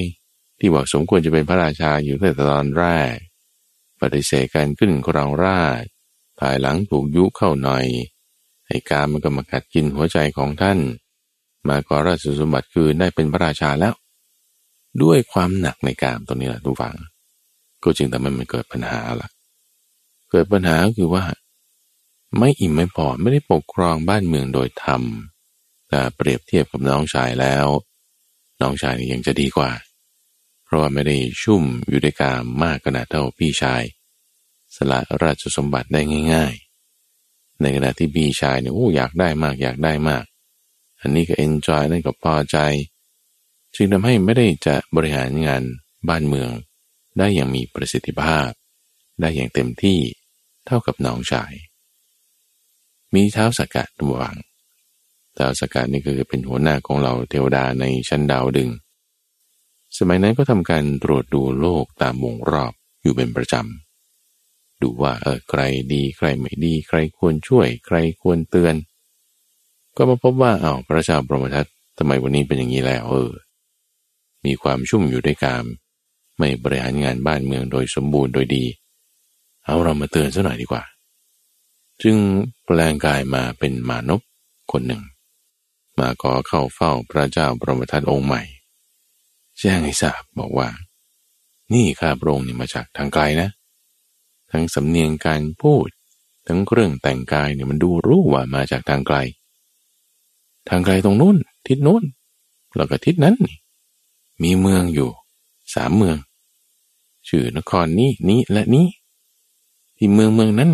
[0.59, 3.15] ที่บอกสมควรจะเป็นพระราชาอยู่ตั้งแต่ตอนแรก
[4.01, 5.85] ปฏิเสธการขึ้นครองราช
[6.39, 7.87] ภายหลังถูกยุเข้าหน่อย
[8.67, 10.79] ไอ้กามมันก็มากัดกินหัวใจของท่าน
[11.69, 13.95] มาขอราชสมบัติคือได้เป็นพระราชาแล้ว
[15.03, 16.95] ด้วยความหนักในกามตัวนี้แหละทุกฝัง
[17.83, 19.29] ก็จึงทำให้มันเกิดปัญหาละ
[20.31, 21.25] เกิดปัญหาคือว่า
[22.39, 25.03] ไม่อิ่มไม่พอไม่ได้ปกครองบ้านเมืองโดยธรรม
[25.89, 27.67] แต่เปรียบเทียบกับน้องชายแล้ว
[28.61, 29.71] น้องชายยังจะดีกว่า
[30.65, 33.83] เพราะว่าไม่ได้ชุ่มอยู่ในกามมากขนาดเท่าพี่ชาย
[34.77, 36.01] สละราชสมบัติได้
[36.33, 36.55] ง่าย
[37.07, 40.25] ๆ ในขณะที่พี่ชายเนี่ยโอ้อยากได้มากอยากได้มาก
[41.01, 42.59] อันนี้ก็เอนจอยนั่นก็พอใจ
[43.75, 45.63] จึงทำให้ไม่ได้จะบริหารงาน
[46.09, 46.51] บ้านเมือง
[47.19, 48.51] ได้อย่างมีประสิทธิภาพ
[49.21, 49.99] ได้อย่างเต็มที่
[50.67, 51.53] เท่ากับน้องชาย
[53.15, 54.37] มีเท้าสกัดระวัง
[55.37, 58.71] ท้าวสกัดนี่ก็คือเป็นหัวหน้าของเราเทวดาในชั้นดาวดึง
[59.97, 68.75] สมัยนั้นก็ทำการตรวจดูโลกตามวงรอบอยู่เป็นประจำ ดูว่าเออใครดีใครไม่ดี ใครควรช่วย ใครควรเตือน
[69.97, 71.67] ก็มาพบว่าเอา้าพระเจ้าปรมทัต
[71.99, 73.33] ทำไมวันนี้เป็นอย่างนี้แล้วเออ
[74.47, 75.65] มีความชุ่มอยู่ด้วยกาม
[76.39, 78.65] ไม่บริหารงานบ้านเมืองโดยสมบูรณ์โดยดี
[79.65, 80.83] เอาเรามาเตือนซะหน่อยดีกว่า
[82.03, 82.17] จึง
[82.65, 84.21] แปลงกายมาเป็นมานพ
[84.73, 85.03] คนหนึ่ง
[85.99, 88.43] มาขอเข้าเฝ้าพระเจ้าประมทัตองค์ใหม่
[89.59, 90.69] แจ้งให้ทราบบอกว่า
[91.73, 93.51] นี่ข้าพระองค์นี่มาจากทางไกลนะ
[94.51, 95.89] ทั้งสำเนียงการพูด
[96.47, 99.17] ทั้งเครื่องแต่งกายเนี่ยมันดูรู้ว่ามาจากทางไกล
[100.69, 102.03] ทางไกลตรงนู้นทิศนู้น
[102.77, 103.35] แล้วก็ทิศนั้น
[104.43, 105.11] มีเมืองอยู่
[105.77, 106.17] สามเมือง
[107.29, 108.87] ชื่อนครนี้นี้และนี้
[109.97, 110.73] ที่เมืองเมืองนั้น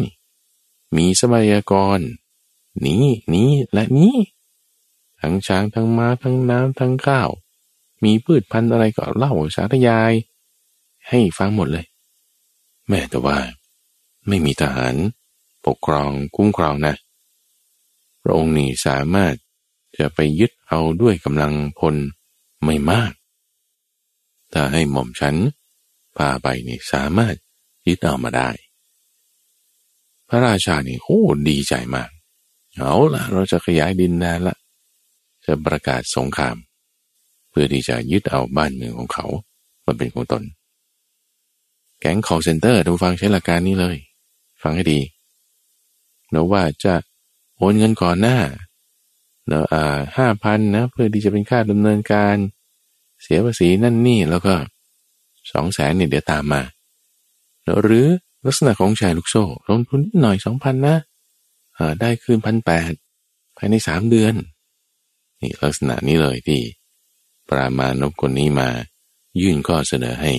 [0.97, 1.99] มีสบายากร
[2.85, 4.17] นี้นี้และนี้
[5.21, 7.31] ทั้งช้างทั้งม้าทั้งน้ำทั้งข้าว
[8.05, 10.12] มีพืชพันธุ์อะไรก็เล่าสาธยาย
[11.09, 11.87] ให้ฟังหมดเลย
[12.88, 13.38] แม่แต่ว่า
[14.29, 14.95] ไม่มีทหาร
[15.67, 16.95] ปกครองคุ้มครองนะ
[18.23, 19.35] พระองค์นี่สามารถ
[19.99, 21.95] จะไปยึดเอาด้วยกำลังพล
[22.65, 23.12] ไม่มาก
[24.53, 25.37] ถ้าให้หม่อมฉัน
[26.17, 27.35] พาไปนี่สามารถ
[27.87, 28.51] ยึดเอามาได้
[30.29, 32.11] พระราชานี่โอ้ดีใจมาก
[32.77, 34.57] เอาละเราจะขยายดินแดนละ
[35.45, 36.57] จะประกาศสงคราม
[37.51, 39.27] เพื่อที่จะยึดเอาบ้านเมืองของเขา
[39.85, 40.43] มาเป็นของตน
[42.01, 43.97] แก๊ง call center ดูฟังใช้หลักการนี้เลย
[44.62, 45.01] ฟังให้ดี
[46.31, 46.95] เนะว่าจะ
[47.57, 48.38] โอนเงินก่อนหน้า
[49.49, 52.37] เนะอ่าห้าพันนะเพื่อที่จะเป็นค่าดำเนินการ
[53.23, 54.55] เสียภาษีนั่นนี่แล้วก็
[55.53, 56.63] สองแสนเนี่ยเดี๋ยวตามมา
[57.83, 58.07] หรือ
[58.47, 60.97] ลักษณะของชายลูกโซ่ลงทุนนิดหน่อยสองพันนะ
[62.01, 62.93] ได้คืนพันแปด
[63.57, 64.35] ภายในสามเดือน
[65.41, 66.61] นี่ลักษณะนี้เลยที่
[67.49, 68.69] ปรามานพคนนี้มา
[69.41, 70.33] ยื่นข้อเสนอให้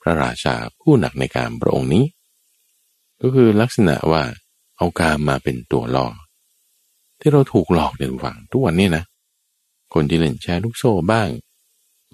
[0.00, 2.04] พระราชาผู้หนักในการพระองค์นี้
[3.20, 4.22] ก็คือลักษณะว่า
[4.76, 6.06] เอาการมาเป็นตัวล่อ
[7.20, 9.04] ที่เราถูกหลอกในฝังทุกวันนี้นะ
[9.94, 11.28] คนที่เล่นแชร์ลูกโซ่บ้าง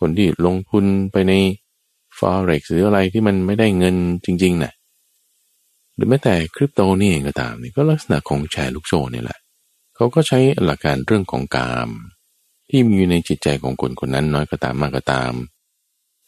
[0.00, 1.32] คนที่ลงทุนไปใน
[2.18, 4.72] forex หรืออะไรที่มันไม่ได้เงินจริงๆนะ่ะ
[5.94, 9.38] หรือแม้แต่คริปโตนี่เองก็ตามนี่ก็ลักษณะของแชร์ลูกโซ่นี่แหละ
[9.96, 11.90] เขาก็ใช้หลักการเรื่องของกาม
[12.70, 15.32] ที่มีอยู่ในจิตใจของคนคนนั้นน้อยก็ตามมากก็ตาม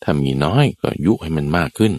[0.02, 1.92] ถ้ามีน้อยก็ยุให้มันมากขึ้น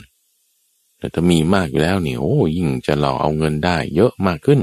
[0.97, 4.60] แต่ถ้ามีมากอยู่แล้วเนี่ยโอ้ยิ่งจะหลอกเอาเงินได้เยอะมากขึ้น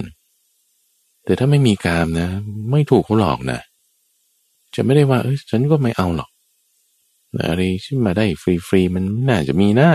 [1.25, 2.29] แต่ถ้าไม่มีกามนะ
[2.71, 3.61] ไม่ถูกเขาหลอกนะ
[4.75, 6.31] จะไม่ได้ว่าเออฉันก็ไม่เอาหรอก
[7.49, 9.93] อะไรที่มาได้ฟรีๆมันน่าจะมีหน้า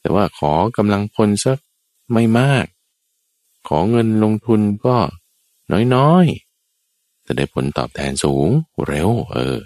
[0.00, 1.58] แต่ว่าขอกำลังพลสัก
[2.12, 2.66] ไม่มาก
[3.68, 4.96] ขอเงินลงทุนก็
[5.94, 8.48] น้อยๆจะได้ผลตอบแทนสูง
[8.86, 9.58] เร็ว เออ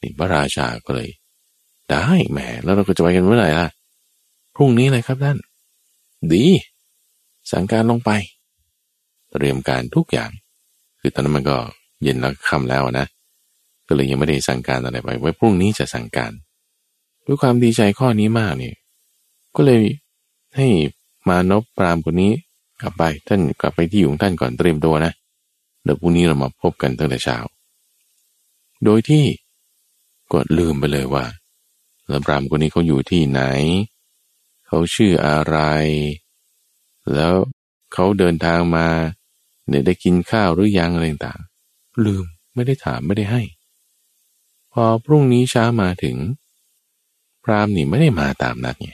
[0.00, 1.10] นี่พระราชาก็เลย
[1.90, 3.68] ได้แหมแล้วเราก็จะไปกันเมื่อไหร่ล่ะ
[4.54, 5.38] พรุ่งนี้เลยครับท่าน
[6.32, 6.44] ดี
[7.50, 8.10] สั่งการลงไป
[9.30, 10.30] เตรียมการทุกอย่าง
[11.00, 11.56] คือตอนนั้นมันก็
[12.02, 13.06] เย็นแล้วค่ำแล้วนะ
[13.88, 16.32] ก็เลยยังไม่ได้สั่งการอะไรไปไว้พรุ่งนี้จะสั่งการ
[17.26, 18.76] ด้วยความดีใจข้อนี้มากเนี่ย
[19.56, 19.82] ก็เลย
[20.56, 20.68] ให้
[21.28, 22.32] มานพปรามคนนี้
[22.80, 25.12] กลับไปท่านกลับไปที่อยู่ของท่านก่อนเตรียมตัวนะ
[25.84, 27.38] เดี๋ยวพรุ่งนี้เรามาพบกันตั้งแต่เช้า
[28.84, 29.24] โดยที่
[30.32, 31.24] กดลืมไปเลยว่า
[32.08, 33.42] แล้วพรามคนนี้เขาอยู่ที่ไหน
[34.66, 35.56] เขาชื่ออะไร
[37.14, 37.34] แล้ว
[37.92, 38.86] เขาเดินทางมา
[39.68, 41.40] เนี่ยได้กินข้าวหรือยังอะไรต่าง
[42.04, 43.42] ลืมไม่ได้ถามไม่ได้ให้
[44.78, 46.16] พอพรุ่งนี้เช้ามาถึง
[47.44, 48.92] พรามนี่ไม่ได้มาตามนัดไง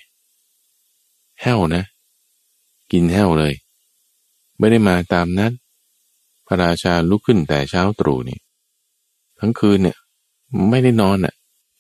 [1.40, 1.84] แห้วนะ
[2.92, 3.54] กินแห้วเลย
[4.58, 5.52] ไม่ได้มาตามนัด
[6.46, 8.38] พระราชาลุกขึ้นแต่เช้าตรู่นี่
[9.40, 9.96] ทั้งคืนเนี่ย
[10.70, 11.34] ไม่ได้นอนอะ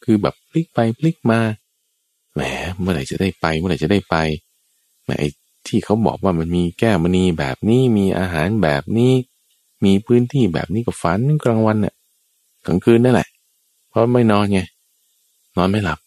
[0.04, 1.40] คือแบบพลิกไปพลิกมา
[2.34, 2.40] แหม
[2.78, 4.16] เมื่อไหร่จะได้ไป เมื่อไหร่จะได้ไป
[5.04, 5.28] แหมไอ้
[5.66, 9.12] ที่เขาบอกว่ามันมีแก้มณีแบบนี้ มีอาหารแบบนี้
[9.84, 11.94] มีพื้นที่แบบนี้ก็ฝันกลางวันเนี่ย
[12.66, 13.28] กลางคืนนั่นแหละ
[13.92, 14.60] เพราะไม่นอนไง
[15.56, 15.98] นอนไม่หลับ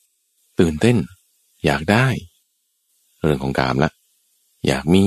[0.59, 0.97] ตื่นเต้น
[1.65, 2.07] อยากได้
[3.23, 3.91] เรื่องของกามละ
[4.67, 5.05] อยากมี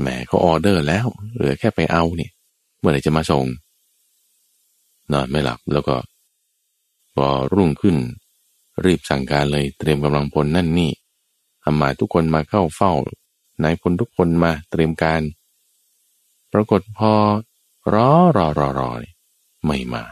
[0.00, 2.32] แหมเขาออเดอร์แล้ว เหลือแค่ไปเอาเนี่ย
[2.78, 3.44] เมื่อไหร่จะมาส่ง
[5.12, 5.96] นอนไม่หลับแล้วก็
[7.14, 7.96] พอรุ่งขึ้น
[8.84, 10.90] รีบสั่งการเลยเตรียมกำลังพลนั่นนี่
[11.64, 12.92] อามาทุกคนมาเข้าเฝ้า
[13.62, 15.22] นายพลทุกคนมาเตรียมการ
[16.52, 17.12] ปรากฏพอ
[17.92, 18.92] รอรอรอรอ
[19.66, 20.04] ไม่มา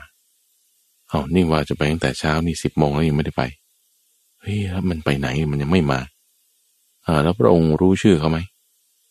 [1.13, 3.43] เอานี่ว่าจะไปตั้งแต่เช้านี่สิบโมงแล้วยังไม่ได้ไป
[4.41, 6.01] เฮ้ยแล้วมันไปไหนมันยังไม่มา
[7.07, 8.39] อ่า แล้วพระองค์รู้ชื่อเขาไหม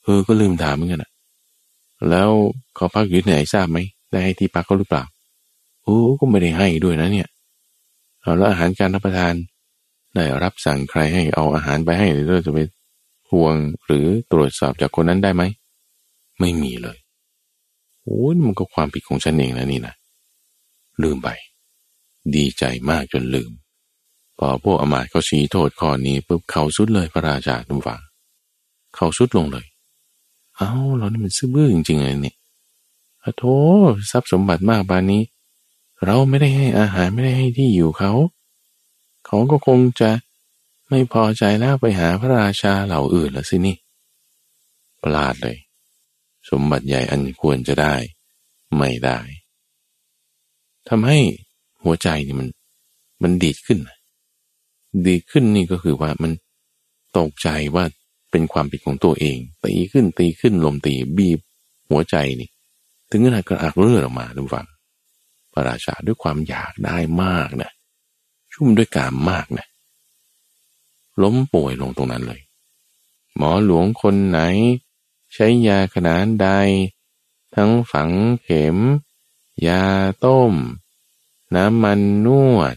[0.03, 1.11] เออก็ลืมถามเหมือนกันอะ
[2.09, 2.29] แล้ว
[2.75, 3.79] เขาพักอยู่ไหนทราบไหม
[4.11, 5.03] ได้ให้ที่พักเขาหรือเปล่า
[5.83, 7.27] โอ้ก็ไม่ได้ให้ด้วยนะเนี่ย
[8.21, 9.33] เอาแล้วอาหารการรับประทาน
[10.15, 12.59] ได้รับสั่งใครให้เอาอาหารไปให้หรือเราจะไป
[13.29, 15.43] ทวงหรือตรวจสอบจากคนนั้นได้ไหม
[16.39, 16.97] ไม่มีเลย
[18.03, 19.93] โอ้มันก็ความผิดของฉันเองนะนี่นะ
[21.03, 21.29] ลืมไป
[22.35, 23.51] ดีใจมากจนลืม
[24.37, 28.01] พอพวกอมาตเขาชี้โทษข้อนี้ปุ๊บเขาสุดเลยพระราชาทุกฝัง
[28.95, 29.65] เขาสุดลงเลย
[30.55, 32.35] เอาเรานี่มันซื่อบื้อจริงๆเลยเนี่ย
[33.37, 33.55] โธ่
[34.11, 35.23] ทรัพย์สมบัติมากบานนี้
[36.05, 38.11] เราไม่ได้ให้อาหารไม่ได้ให้ที่อยู่เขา
[39.25, 40.11] เขาก็คงจะ
[40.89, 43.75] ไม่พอใจแล้วไปหาพระราชาเหล่าอื่นละสินี่
[45.01, 45.57] ประหลาดเลย
[46.49, 47.95] สมบัติใหญ่อันควรจะได้
[48.77, 49.19] ไม่ได้
[50.87, 51.19] ทำให้
[51.83, 52.47] หัวใจนี่มัน
[53.23, 53.79] มันดีดขึ้น
[55.07, 56.31] ดีขึ้นนี่ก็คือว่ามัน
[57.17, 57.85] ตกใจว่า
[58.31, 61.39] เป็นความผิดของตัวเองตีขึ้นตีขึ้นลมตีบีบ
[61.89, 62.49] หัวใจนี่
[63.09, 64.67] ถึงขนาดกระอักเลือดออกมาดูฟัง
[65.53, 67.71] พระราชาด้วยความอยากได้มากนะ
[68.53, 69.65] ชุ่มด้วยกามมากนะ
[71.21, 72.41] ล้มป่วยลงตรงนั้นเลย
[73.35, 74.39] หมอหลวงคนไหน
[75.33, 76.47] ใช้ยาขนาดใด
[77.55, 78.77] ทั้งฝังเข็ม
[79.67, 79.83] ยา
[80.25, 80.53] ต้ม
[81.55, 82.75] น้ำมันนวด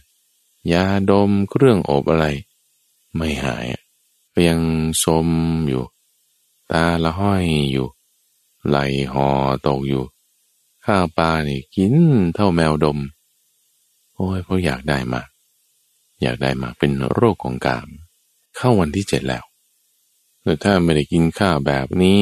[0.73, 2.27] ยาดมเครื่องอบอะไร
[3.17, 3.67] ไม่หาย
[4.33, 4.61] ก็ยัง
[5.05, 5.29] สม
[5.69, 5.85] อยู่
[6.73, 7.89] ตาละห้อยอยู่
[8.67, 8.79] ไหล
[9.13, 9.29] หอ
[9.67, 10.05] ตกอยู่
[10.85, 11.95] ข้าวปลานี่กิน
[12.35, 12.99] เท่าแมวดม
[14.15, 15.29] โอ้ยเพราะอยากได้มาก
[16.23, 17.89] อยากได้มากเป็นโรคของกาม
[18.57, 19.45] เข้าวันที่เจ็ดแล้ว
[20.43, 22.21] แต่ถ้าไม่ได้กินข้าวแบบนี้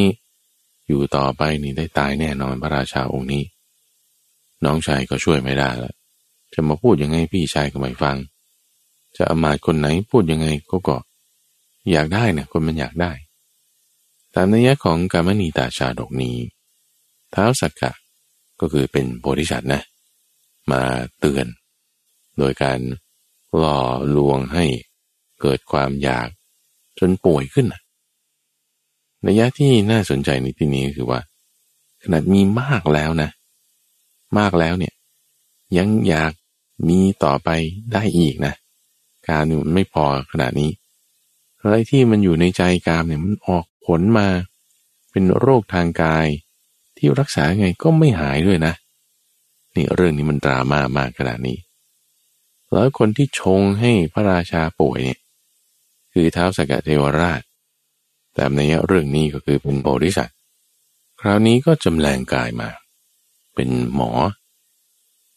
[0.89, 3.45] อยู่ต่อไปนี่ได้ตายแน่นอนพระราชาองค์นี้
[4.65, 5.93] น้องชายก็ช่วยไม่ได้และ
[6.55, 8.17] จะมาพูดยังไงพี่ชายก็ไม่ฟัง
[9.17, 10.97] จะอมาตคนไหนพูดยังไงก็ก็
[11.91, 13.13] อยากได้นี่ยคนมันอยากได้
[14.35, 16.37] ตามนัยยะของกามณีตาชาดกนี้
[17.31, 17.93] เท้าสักกะ
[18.61, 19.83] ก็คือเป็นโพธิสัตว์นะ
[20.71, 20.83] มา
[21.19, 21.47] เตือน
[22.39, 22.79] โดยการ
[23.59, 23.79] หล่อ
[24.17, 24.65] ลวงให้
[25.41, 26.29] เกิดความอยาก
[26.99, 27.67] จนป่วยขึ้น
[29.27, 31.21] นัยยะที่น่าสนใจในที่นี้คือว่า
[32.03, 33.31] ขนาดมีมากแล้วนะ
[34.39, 34.95] มากแล้วเนี่ย
[35.77, 36.33] ยังอยาก
[36.89, 37.49] มีต่อไป
[37.93, 38.55] ได้อีกนะ
[39.29, 40.71] การมันไม่พอขนาดนี้
[41.61, 44.29] อะไรที่มันอยู่ในใจกามเนี่ยมันออกผลมา
[45.11, 46.27] เป็นโรคทางกาย
[46.97, 48.75] ที่รักษาไงก็ไม่หายด้วยนะ
[49.75, 51.59] นี่เรื่องนี้มันดราม่ามากขนาดนี้
[52.71, 55.21] แล้วคนที่ชงให้พระราชาป่วยเนี่ย
[56.13, 57.43] คือเท้าสกัดเทวราช
[58.35, 60.37] แต่ในเรื่องนี้ก็คือเป็นโพธิสัตว์
[61.21, 62.71] คราวนี้ก็จำแรงกายมา
[63.55, 64.11] เป็นหมอ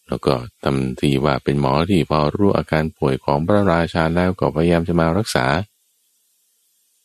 [0.07, 5.45] แล้วก็ทำทีว่าเป็นหมอที่พอรู้อาการป่วยของพระราชาแล้วก็พยายามจะมารักษา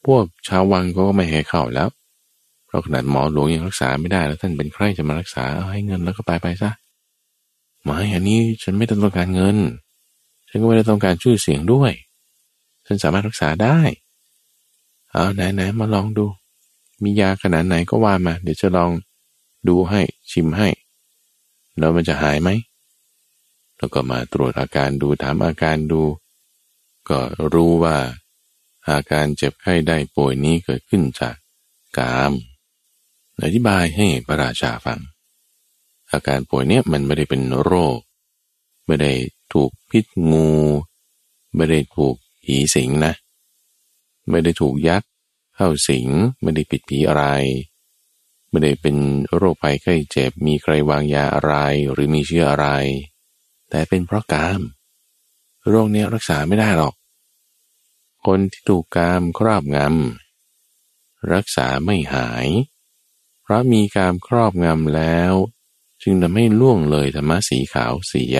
[0.06, 1.88] พวกชาววังก็ไม่ให้เข้าแล้ว
[2.66, 6.70] เพราะขนาดหมอหลวงยังรักษาไม่ได้แล้วท่านเป็นใครจะมารักษาเอาให้เงินแล้วก็ไปไปซะ
[7.82, 9.56] ไม่อันนี้ฉันไม่ต้องการเงิน
[10.48, 11.92] ฉันก็ไม่ได้ต้องการชื่อเสียงด้วย
[12.86, 13.78] ฉันสามารถรักษาได้
[15.10, 16.26] เอาไหนไหนมาลองดู
[17.02, 18.90] มียาขนาดไหนก็ว่ามา เดี๋ยวจะลอง
[19.68, 20.68] ดูให้ชิมให้
[21.78, 22.48] แล้วมันจะหายไหม
[23.80, 26.02] แล้วก็มาตรวจอาการดูถามอาการดู
[27.08, 27.20] ก็
[27.52, 27.98] รู้ว่า
[28.90, 31.36] อาการเจ็บไข้ได้ป่วยนี้เกิดขึ้นจาก
[31.98, 32.32] กาม
[33.42, 35.00] อธิบายให้พระราชาฟัง
[36.12, 37.98] อาการป่วยเนี้ยมันไม่ได้เป็นโรค
[38.86, 39.12] ไม่ได้
[39.52, 40.50] ถูกพิษงู
[41.54, 42.14] ไม่ได้ถูก
[42.44, 43.14] ผีสิงนะ
[44.30, 45.02] ไม่ได้ถูกยัด
[45.54, 46.08] เข้าสิง
[46.40, 47.24] ไม่ได้ปิดผีอะไร
[48.48, 48.96] ไม่ได้เป็น
[49.36, 51.54] โรคภัยไข้เจ็บมีใครวางยาอะไร
[51.92, 52.66] หรือมีเชื้ออะไร
[53.70, 54.60] แต่เป็นเพราะกาม
[55.68, 56.94] โรคนี้รักษาไม่ได้หรอก
[58.26, 62.46] คนที่ถูกกามครอบงำรักษาไม่หาย
[63.42, 65.32] เพราะมีกามครอบงำแล้ว
[66.02, 68.38] จึงทำให้ล่วงเลยธรรมะสีขาวเสีย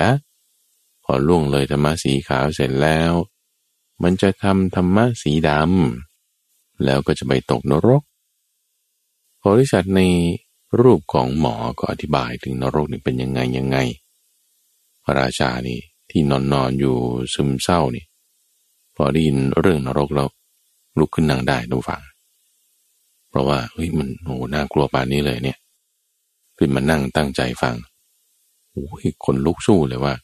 [1.04, 3.12] พอล่วงเลยธรรมะสีขาวเสร็จแล้ว
[4.02, 8.02] มันจะทำธรรมะสีดำแล้วก็จะไปตกนรก
[9.38, 10.00] โพธิสัตว์ใน
[10.80, 13.76] รูปของหมอก็อธิบายถึงนรกนี่เป็นยังไงยังไง
[15.04, 15.78] พระราชานี่
[16.10, 16.96] ที่นอนนอนอยู่
[17.34, 18.04] ซึมเศร้านี่
[18.96, 20.28] พอได้ยินเรื่องนรกแล้ว
[20.98, 22.00] ลุกขึ้นนั่งได้ดูฟัง
[23.28, 25.58] เพราะว่าเฮ้ยมันโหน่ากลัวปานนี้เลยเนี่ย
[26.58, 27.74] ขึ้นมานั่งตั้งใจฟัง
[28.70, 30.14] โอ้ยคนลุกสู้เลยว่า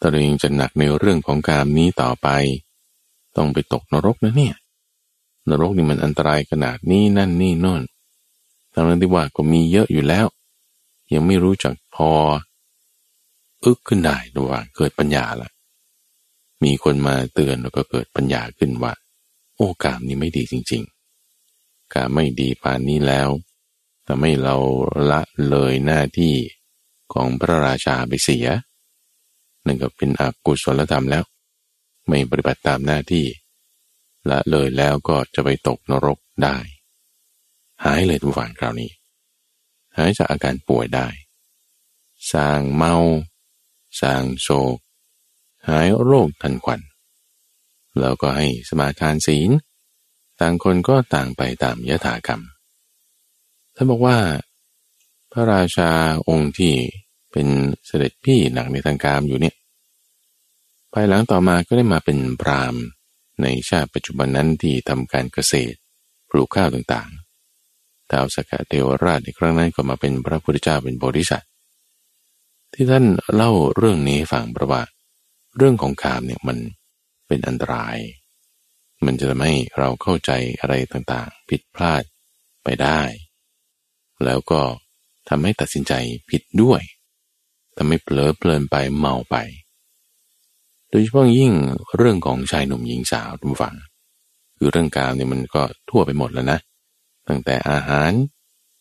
[0.00, 2.28] ตัวเองจะหนักในเรื่องของการนี้ต่อไป
[3.36, 4.54] ต้องไปตกนรกนะเนี่ย
[5.48, 7.82] นรกนี่มันอันตรายขนาดนี้นั่นนี่นน่น
[8.72, 10.26] ทั้งนั้นที่ว่าก็มีเยอะอยู่แล้ว
[11.12, 12.10] ยังไม่รู้จักพอ
[13.64, 15.50] อึกขึ้นได้ดูว่าเกิดปัญญาละ
[16.64, 18.92] มีคนมาเตือนแล้วก็เกิดปัญญาขึ้นว่า
[19.56, 20.82] โอ้กามนี้ไม่ดีจริง
[21.38, 23.28] ๆกามไม่ดีปานนี้แล้ว
[24.06, 24.56] ทำให้เรา
[25.10, 26.34] ละเลยหน้าที่
[27.12, 28.46] ของพระราชาไปเสีย
[29.66, 31.24] นั่นก็เป็นอกุศลธรรมแล้ว
[32.08, 33.26] ไม่ปฏิบัติตามหน้าที่
[34.30, 36.56] ละเลยแล้วก็จะไปตกนรกได้
[37.84, 38.90] หายเลยทุกฝังคราวนี้
[39.96, 41.08] หายจากอาการป่วยได้
[42.32, 42.96] สร้างเมา
[44.00, 44.76] สร้างโศก
[45.68, 46.80] หายโรคทันควัน
[48.00, 49.50] แล้วก็ให้สมาทานศีล
[50.40, 52.42] ต่างคนก็ต่างไปตามยถากรรม
[53.74, 54.16] ท่านบอกว่า
[55.32, 55.90] พระราชา
[56.28, 56.74] องค์ที่
[57.32, 57.46] เป็น
[57.86, 59.54] เสด็จพี่หนักในทางการอยู่เนี่ย
[60.92, 62.74] ภายหลังต่อมาก็ได้มาเป็นพราม
[63.42, 65.76] ในชาติปัจจุบันนั้นที่ทำการเกษตร
[66.30, 71.50] ปลูกข้าวต่างๆดาวสกเทวราชในครั้งนั้นก็มาเป็นพระพุทธเจ้าเป็นโพธิสัตว์
[72.74, 74.82] ที่ท่านเล่าเรื่องนี้ฟังเพราะว่า
[75.56, 76.58] เรื่องของกามเนี่ยมัน
[77.26, 77.96] เป็นอันตราย
[79.04, 82.02] มันจะทำให้เราเข้าใจอะไรต่างๆ ผิดพลาด
[82.64, 83.00] ไปได้
[84.24, 84.60] แล้วก็
[85.28, 85.92] ทำให้ตัดสินใจ
[86.30, 86.82] ผิดด้วย
[87.76, 89.36] ทำให้เผลอเพลินไปเมาไป
[90.88, 91.52] โดยเฉพาะยิ่ง
[91.96, 93.76] เรื่องของชายหนุ่มหญิงสาวทุกฝัง
[94.56, 96.58] คือเรื่องการเนี่ยมันก็ทั่วไปหมดแล้วนะ
[97.28, 98.10] ตั้งแต่อาหาร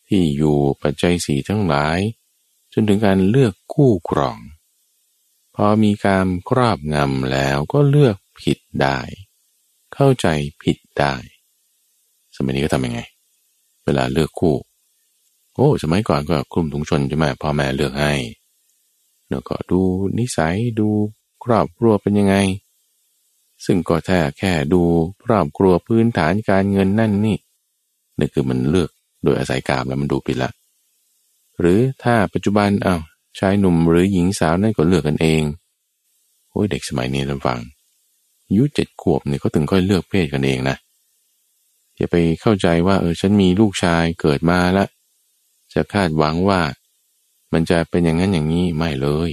[0.08, 2.00] ที่อยู่ปัจจัยสีทั้งหลาย
[2.74, 4.38] จนถึงการเลือกคู่ครอง
[5.56, 9.00] พอมีการครอบงำแล้วก็เลือกผิดได้
[9.94, 10.28] เข้าใจ
[10.64, 11.14] ผิดได้
[12.36, 13.00] สมัยนี้ก็ทำยังไง
[13.86, 14.56] เวลาเลือกคู่
[15.56, 18.14] โอ้สมัยก่อนก็กลุ่มถุงชนใช่ไหมพ่อแม่เลือกให้
[19.30, 19.82] แล้วก็ดู
[20.18, 20.90] นิสัยดู
[21.44, 22.36] ครอบครัวเป็นยังไง
[23.66, 24.82] ซึ่งก็แค่แค่ดู
[25.24, 27.38] ครอบครัวพื้นฐานการเงินนั่นนี่
[28.20, 28.90] นี่คือมันเลือก
[29.24, 30.52] โดยอาศัยกามแล้วมันดูปิดละ
[31.60, 33.02] หรือถ้าปัจจุบันอา้าว
[33.40, 35.44] ชายหนุ่มหรือหญิงสาวนั่นก็เลือกกันเอง
[36.52, 37.60] โอ้ยเด็กสมัยนี้ท่านฟัง
[38.46, 40.78] อายุเจ็ดขวบเนี่ยเขาถึงค่อยเลือกเพศกันเองนะ
[41.98, 44.88] อย่าไปเข้าใจว่าเออฉันมีลูกชายเกิดมาล้ว
[45.74, 46.62] จะคาดหวังว่า
[47.54, 49.32] มันจะเป็นอย่างนั้นอย่างนี้ไม่เลย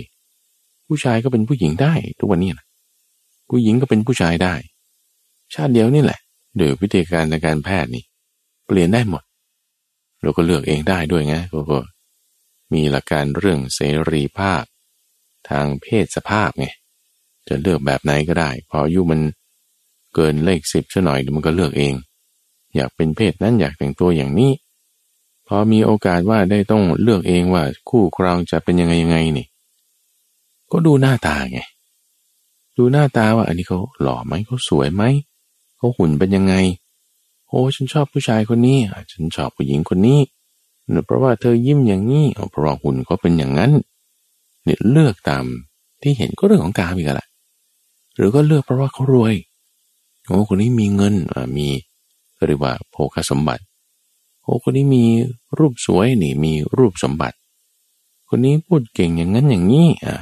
[0.87, 2.67] ผู้ชายก็เป็นผู้หญิงได้ ทุกวันนี้นะ
[3.49, 4.55] ผู้หญิงก็เป็นผู้ชายได้
[5.55, 6.21] ชาติเดียวนี่แหละ
[6.57, 8.05] โดยวิธีการในการแพทย์นี่
[8.67, 9.23] เปลี่ยนได้หมด
[10.23, 11.37] เราก็เลือกเองได้ด้วยไง
[11.71, 11.79] ก็
[12.73, 13.81] มีหลักการเรื่องเส
[14.11, 14.65] รีภาพ
[15.49, 16.67] ทางเพศสภาพไง
[17.49, 19.21] จะเลือกแบบไหนก็ได้ พออายุมัน
[20.15, 21.95] เกินเลขสิบซะหน่อยมันก็เลือกเอง
[22.75, 24.53] อยากเป็นเพศนั้นอยากแต่งตัวอย่างนี้
[25.47, 29.47] พอมีโอกาสว่าได้ต้องเลือกเองว่าคู่ครองจะเป็นยังไงยังไงนี่
[30.73, 31.61] ก็ดูหน้าตาไง
[32.79, 35.03] ดูหน้าตาว่า อันนี้เขาหล่อไหมเขาสวยไหม
[35.77, 36.55] เขาหุ่นเป็นยังไง
[37.49, 38.79] โอ้ฉันชอบผู้ชายคนนี้
[39.13, 40.19] ฉันชอบผู้หญิงคนนี้
[41.07, 43.71] เพราะว่าเธอยิ้มอย่างนี้เพราะหุ่นเขาเป็นอย่างนั้น
[44.65, 45.45] เนี่ยเลือกตาม
[46.03, 47.29] ที่เห็นก็เรื่องของการอีกแหละ
[48.17, 49.35] หรือก็เลือกเพราะว่าเขารวย
[50.27, 51.15] โอ้คนนี้มีเงิน
[51.57, 51.69] มี
[52.47, 53.63] เรียกว่าโภคสมบัติ
[54.43, 55.05] โอ้คนนี้มี
[55.59, 57.37] รูปสวยนี่มีรูปสมบัติ
[58.29, 60.17] คนนี้พูดเก่งอย่างนั้นอย่างนี้อะ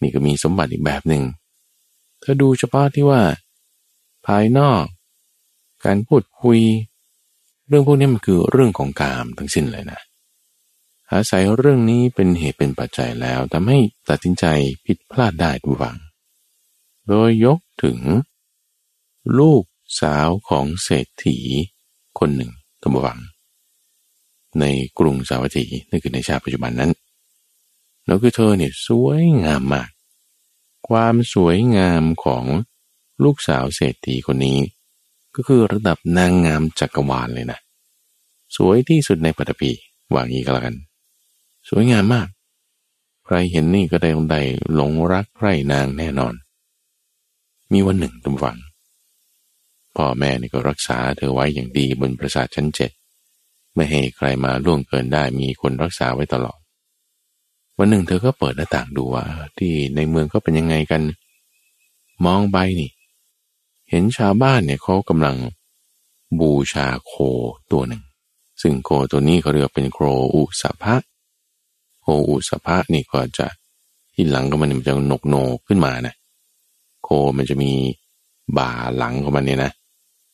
[0.00, 1.22] นี่ก็มีสมบัติอีกแบบหนึ่ง
[2.22, 3.20] ถ้าดูเฉพาะที่ว่า
[4.26, 4.82] ภายนอก
[5.84, 6.58] การพูดคุย
[7.68, 10.00] เรื่องพวกนี้มันคือเรื่องของกามทั้งสิ้นเลยนะ
[11.12, 13.78] อาศัยเรื่องนี้เป็นเหตุเป็นปัจจัยแล้วทำให้
[14.08, 14.44] ตัดสินใจ
[14.86, 15.96] ผิดพลาดได้ทุกฝัง
[17.08, 17.98] โดยยกถึง
[19.38, 19.62] ลูก
[20.00, 21.38] สาวของเศรษฐี
[22.18, 23.20] คนหนึ่งทุกฝัง
[24.60, 24.64] ใน
[24.98, 26.92] กรุงสาวัตถีนั่นคือในชาติปัจจุบันนั้น
[28.06, 29.88] แล้วคือเธอเนี่ยสวยงามมาก
[30.88, 32.44] ความสวยงามของ
[33.24, 34.58] ลูกสาวเศรษฐีคนนี้
[35.40, 37.58] ก็คือระดับนางงามจักรวาลเลยนะ
[38.56, 39.70] สวยที่สุดในปัตภี
[40.14, 40.74] วางอีกแล้วกัน
[41.68, 42.28] สวยงามมาก
[43.26, 44.36] ใครเห็นนี่ก็ได้องใด
[44.74, 46.34] หลงรักใครนางแน่นอน
[47.72, 48.58] มีวันหนึ่งตุ่มฝัง
[49.96, 52.90] พ่อแม่นี่ก็รักษาเธอไว้อย่างดีบนปราสาทชั้นเจ็ด
[53.74, 56.58] ไม่ให้ใครมาล่วงเกินได้มีคนรักษาไว้ตลอด
[57.78, 59.24] วันหนึ่งเธอก็เปิดหน้าต่างดูว่า
[59.58, 61.02] ที่ในเมืองก็เป็นยังไงกัน
[62.26, 62.90] มองไปนี่
[63.90, 65.36] เห็นชาวบ้านเนี่ยเขากำลัง
[66.40, 67.12] บูชาโค
[67.72, 68.02] ตัวหนึ่ง
[68.62, 69.98] ซึ่งโคตัวนี้เขาเรียกเป็นโค
[70.34, 70.94] อุสภะ
[72.02, 73.46] โคอุสภะนี่ก็จะ
[74.14, 75.34] ที่หลังก็มันจะหนกโน
[75.66, 76.14] ขึ้นมานะ
[77.04, 77.70] โคมันจะมี
[78.58, 79.72] บ่าหลังของมันเนี่ยนะ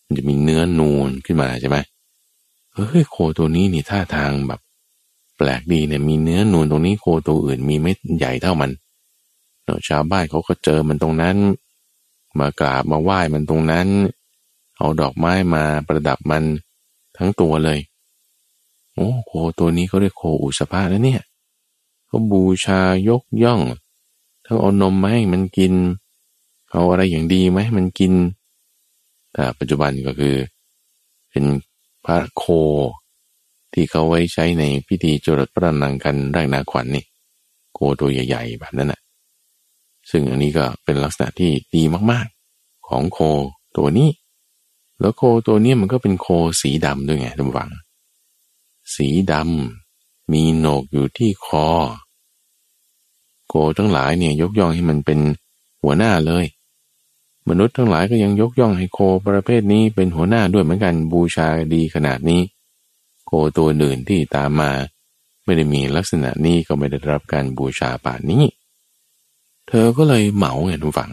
[0.06, 1.76] มันจะมีเนื้อนูนขึ้นมาใช่ไหม
[2.74, 4.60] เฮ้ยโคตัวนี้นี่ท่าทางแบบ
[5.36, 8.70] แปลกดีเนี่ยมีเนื้อนูนตรงนี้โคตัวอื่นมีไม่ใหญ่เท่ามัน
[9.64, 11.36] เนาะชาวบ้านเขาก็เจอมันตรงนั้น
[12.40, 13.88] มากราบมาไหว้มันตรงนั้น
[14.78, 16.44] เอาดอกไม้มาประดับมัน
[17.16, 17.78] ทั้งตัวเลย
[18.94, 21.22] โอ้โคตัวนี้เขาเรียกโคอุสภาแล้วเนี่ย
[22.06, 23.60] เขาบูชายกย่อง
[24.46, 25.74] ทั้งเอานมมาให้มันกิน
[26.70, 28.12] เอาอะไรอย่างดีไหมมันกิน
[29.32, 30.36] แต่ปัจจุบันก็คือ
[31.30, 31.44] เป็น
[32.04, 32.44] พระโค
[33.72, 37.04] ที่เขาไว้ใช้ในพิธีจรดพระนังกันแรกนาขวัญนนี่
[37.74, 39.00] โคตัวใหญ่ๆแบบนั้นนะ่ะ
[40.10, 43.18] ซึ่งอันนี้ก็เป็นลักษณะที่ดีมากๆ ของโค
[43.76, 44.08] ตัวนี้
[45.00, 46.26] แล้วโคตัวนี้มันก็เป็นโค
[46.60, 47.70] สีดำด้วยไงทุกฝัง
[48.94, 51.68] สีดำมีโหนกอยู่ที่คอ
[53.48, 55.20] โคทั้งหลายเนี่ยยกย่องให้มันเป็น
[55.82, 56.44] หัวหน้าเลย
[57.48, 62.40] มนุษย์ทั้งหลายก็ยังยกย่องให้โคประเภทนี้เป็นหัวหน้าด้วยเหมือนกันบูชาดีขนาดนี้
[63.26, 64.70] โคตัวอื่นที่ตามมา
[65.44, 68.44] ไม่ได้มีลักษณะนี้ก็ไม่ได้รับการบูชาป่านนี้
[69.68, 71.10] เธอก็เลยเหมาไงทุกฝั่ง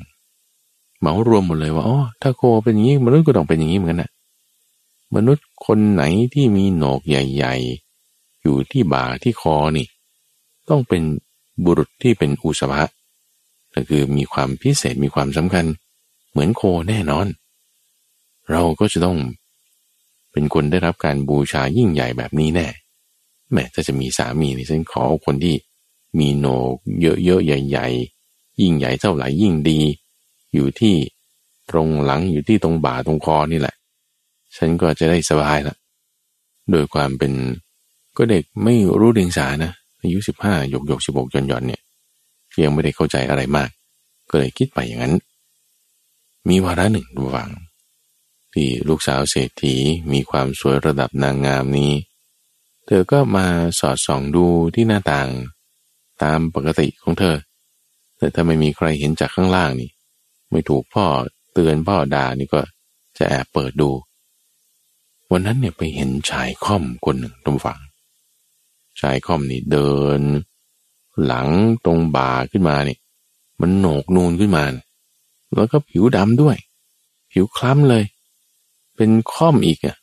[0.99, 4.11] เหมารวมหมดเลยว่าอ๋อถ้าโคเป็นอย่างนี้มนุษย์ก็ต้องเป็นอย่างนี้เหมือนกันนะ
[5.15, 7.55] มนุษย์คนไหนที่มีโหนกใหญ่
[7.99, 9.87] ๆ อยู่ที่บ่าที่คอนี่
[10.69, 11.01] ต้องเป็น
[11.65, 12.83] บุรุษที่เป็นอุสภะ
[13.73, 15.65] ก็คือมีความพิเศษมีความสำคัญ
[16.29, 17.27] เหมือนโคแน่นอน
[18.51, 19.17] เราก็จะต้อง
[20.31, 22.67] เป็นคนได้รับการบูชายิ่งใหญ่แบบนี้แน่
[23.51, 25.55] แม้ถ้าจะมีสามีนี่ฉันขอคนที่
[26.19, 28.10] มีโหนกเยอะๆใหญ่ ๆ
[28.61, 29.79] ยิ่งใหญ่เท่าไหร่ยิ่งดี
[30.53, 30.95] อยู่ที่
[31.71, 33.75] ตรงหลังอยู่ที่ตรงบ่าตรงคอนี่แหละ
[34.55, 35.75] ฉันก็จะได้สบายละ
[36.71, 37.33] โดยความเป็น
[38.17, 39.71] ก็เด็กไม่รู้เรียงสานะ
[40.01, 41.81] อายุสิบห้าหยกหยกสิบหกย่อนย่อนเนี่ย
[42.63, 43.69] ยังไม่ได้เข้าใจอะไรมาก
[44.29, 45.15] ก็เลยคิดไปอย่างนั้น
[46.49, 47.49] มีวาระหนึ่งระหว่าง
[48.53, 49.75] ที่ลูกสาวเศรษฐี
[50.11, 51.91] มีความสวยระดับนางงามนี้
[52.85, 53.47] เธอก็มา
[53.79, 54.45] สอดส่องดู
[54.75, 55.29] ที่หน้าต่าง
[56.23, 57.35] ตามปกติของเธอ
[58.21, 59.89] แต่ถ้าไม่มีใครเห็นจากข้างล่างนี่
[60.51, 61.05] ไม่ถูกพ่อ
[61.53, 62.61] เตือนพ่อด่านี่ก็
[63.17, 63.89] จะแอบเปิดดู
[65.31, 67.79] วันนั้นเนี่ยไปเห็นชายค่อมคนหนึ่งตรงฝั่ง
[69.01, 70.21] ชายค่อมนี่เดิน
[71.25, 71.47] หลัง
[71.85, 72.99] ตรงบ่าขึ้นมาเนี่ย
[73.61, 74.63] มันโหนกนูนขึ้นมา
[75.55, 76.57] แล้วก็ผิวดำด้วย
[77.31, 78.03] ผิวคล้ำเลย
[78.95, 79.97] เป็นค่อมอีกอะ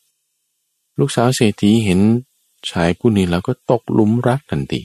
[0.99, 1.99] ลูกสาวเศรษฐีเห็น
[2.69, 4.81] ชายผู้นี้แล้วก็ตกลุมรักทันที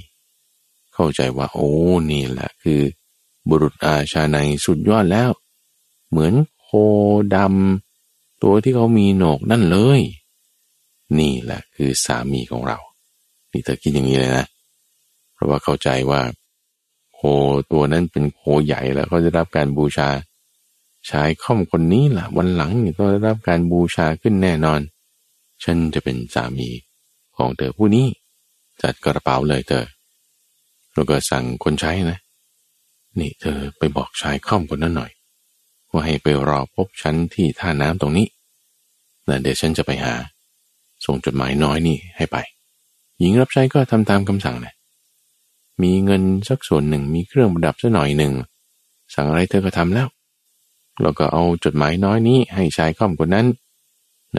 [0.95, 1.71] เข้าใจว่าโอ้
[2.11, 2.81] นี่แหละคือ
[3.49, 5.31] บุรุษอาชาในสุดยอดแล้ว
[6.09, 6.69] เหมือนโค
[7.37, 10.01] ดำตัวที่เขามีโหนกนั่นเลย
[11.19, 12.79] นี่แหละคือสามีของเรา
[13.53, 14.47] นี่เธอคิดอย่างนี้เลยนะ
[15.33, 16.21] เพราะว่าเข้าใจว่า
[17.15, 17.21] โค
[17.73, 20.09] ตัวนั้นเป็นโคใหญ่แล้วก็จะรับการบูชา
[21.11, 24.81] ชายค่อมคนนี้ล่ะ วันหลังนี่ก็ได้รับการบูชาขึ้นแน่นอน
[25.63, 26.69] ฉันจะเป็นสามี
[27.37, 28.07] ของเธอผู้นี้
[28.83, 29.85] จัดกระเป๋าเลยเธอ
[30.95, 32.21] แล้วก็สั่งคนใช้นะ
[33.19, 35.13] นี่เธอไปบอกชายค่อมคนนั้นหน่อย
[35.91, 38.27] ว่าให้ไปรอพบฉันที่ท่าน้ำตรงนี้
[39.27, 40.15] แล้วเดี๋ยวฉันจะไปหา
[41.05, 42.37] ส่งจดหมายน้อยนี่ให้ไป
[43.19, 44.75] หญิงรับใช้ก็ทำตามคำสั่งนะ
[45.83, 48.33] มีเงินสักส่วนหนึ่งมีเครื่องประดับสักหน่อยหนึ่ง
[49.15, 50.09] สั่งอะไรเธอก็ทำแล้ว
[51.01, 53.47] เราก็เอาจดหมายน้อยนี้ให้ชายค่อมคนนั้น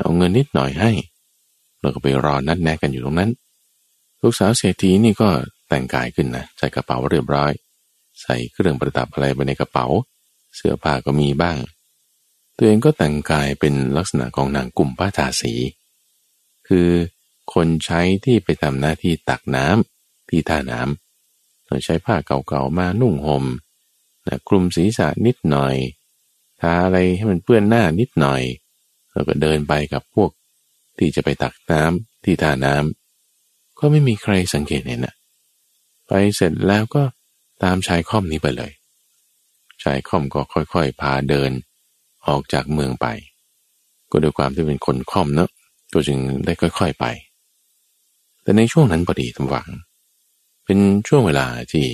[0.03, 0.91] เอาเงินนิดหน่อยให้
[1.81, 3.31] เราก็ไปรอนัดแนะกันอยู่ตรงนั้น
[4.21, 5.29] ลูกสาวเศรษฐีนี่ก็
[5.69, 7.51] แต่งกายขึ้นนะใส่กระเป๋าเรียบร้อย
[8.25, 9.87] ใส่เครื่องประดับอะไรไปในกระเป๋า
[10.55, 11.57] เสื้อผ้าก็มีบ้าง
[12.57, 15.53] ตัวเองก็แต่งกายเป็นลักษณะของนางกลุ่มป้าทาสี
[16.67, 16.89] คือ
[17.53, 23.45] คนใช้ที่ไปทำหน้าที่ตักน้ำที่ท่าน้ำเราใช้ผ้าเก่าๆมานุ่งหม่ม
[24.27, 25.75] นะคลุมศีรษะนิดหน่อย
[26.61, 28.41] ทาอะไรให้มันเปื้อนหน้านิดหน่อย
[29.13, 30.29] แล้วก็เดินไปกับพวก
[30.97, 35.15] ที่จะไปตักน้ำที่ท่าน้ำก็ไม่มีใครสังเกตเห็นนะ
[36.07, 37.03] ไปเสร็จแล้วก็
[37.63, 38.71] ตามชายค่อมนี้ไปเลย
[39.83, 41.51] ชายค่อมก็ค่อยๆ พาเดิน
[42.27, 43.07] ออกจากเมืองไป
[44.11, 45.49] ก็ด้วยความที่เป็นคนค่อมเนาะ
[45.93, 47.05] ก็จึงได้ค่อย ๆไป
[48.41, 49.69] แต่ในช่วงนั้นพอดีทำหวัง
[50.65, 51.85] เป็นช่วงเวลาที่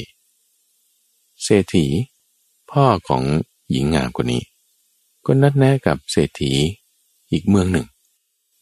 [1.43, 1.85] เศรษฐี
[2.71, 3.23] พ่อของ
[3.71, 4.43] หญิงงามคนนี้
[5.25, 6.51] ก็นัดแนะกับเศรษฐี
[7.31, 7.87] อีกเมืองหนึ่ง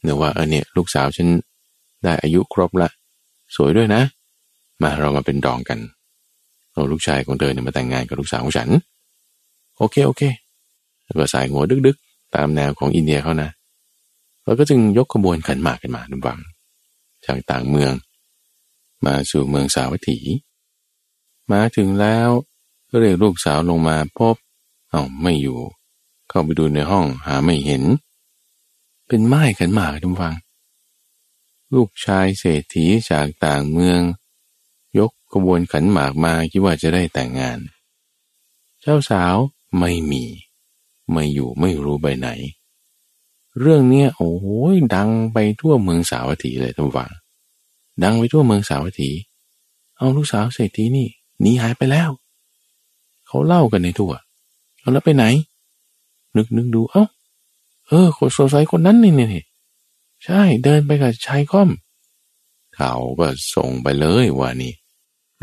[0.02, 1.30] เนื่อว่าเออเนี่ยลูกสาวฉัน
[2.04, 2.90] ได้อายุครบละ
[3.56, 4.02] สวยด้วยนะ
[4.82, 5.80] มาเรามาเป็นดองกัน
[6.80, 8.70] เอาลูกชายของเธอเนี่ยมาแต่งงานกับลูกสาวของฉัน
[9.78, 10.24] โอเคโอเค
[11.06, 13.50] แล้วก็สายหัวดึกๆ ตามแนวของอินเดียเขานะ
[14.44, 16.40] แล้วก็จึงยกขบวนขันหมากกันมาดุบัง
[17.26, 17.94] จากต่างเมือง
[19.06, 20.20] มาสู่เมืองสาวัตถี
[21.52, 22.30] มาถึงแล้ว
[22.90, 24.36] ก็เรียกลูกสาวลงมาพบ
[24.90, 25.60] เอาไม่อยู่
[26.30, 27.84] เข้าไปดูในห้องหาไม่เห็น
[29.08, 30.36] เป็นไม้ขันหมากดุบัง
[31.74, 34.00] ลูกชายเศรษฐีจากต่างเมือง
[35.32, 37.60] ขบวนขันหมากมาคิดว่าจะได้แต่งงาน
[38.82, 39.36] เจ้าสาว
[39.80, 40.24] ไม่มี
[41.12, 42.30] ไม่อยู่ไม่รู้ไปไหน
[43.60, 44.46] เรื่องเนี้ยโอ้โห
[44.96, 47.10] ดังไปทั่วเมืองสาวัตถีเลยท่านฟัง
[48.04, 49.12] ดังไปทั่วเมืองสาวัตถี
[49.98, 51.08] เอาลูกสาวเศรษฐีนี่
[51.42, 52.10] หนีหายไปแล้ว
[53.28, 54.14] เขาเล่ากันในทั่ว
[54.80, 55.26] เอาแล้วไปไหน
[56.36, 57.06] นึกนึกดูเอ้า
[57.88, 59.44] เออ คนสงสัยคนนั้นนี่นี่
[60.24, 61.70] ใช่เดินไปกับชายค่อม
[62.76, 64.74] เขาก็ส่งไปเลยว่านี่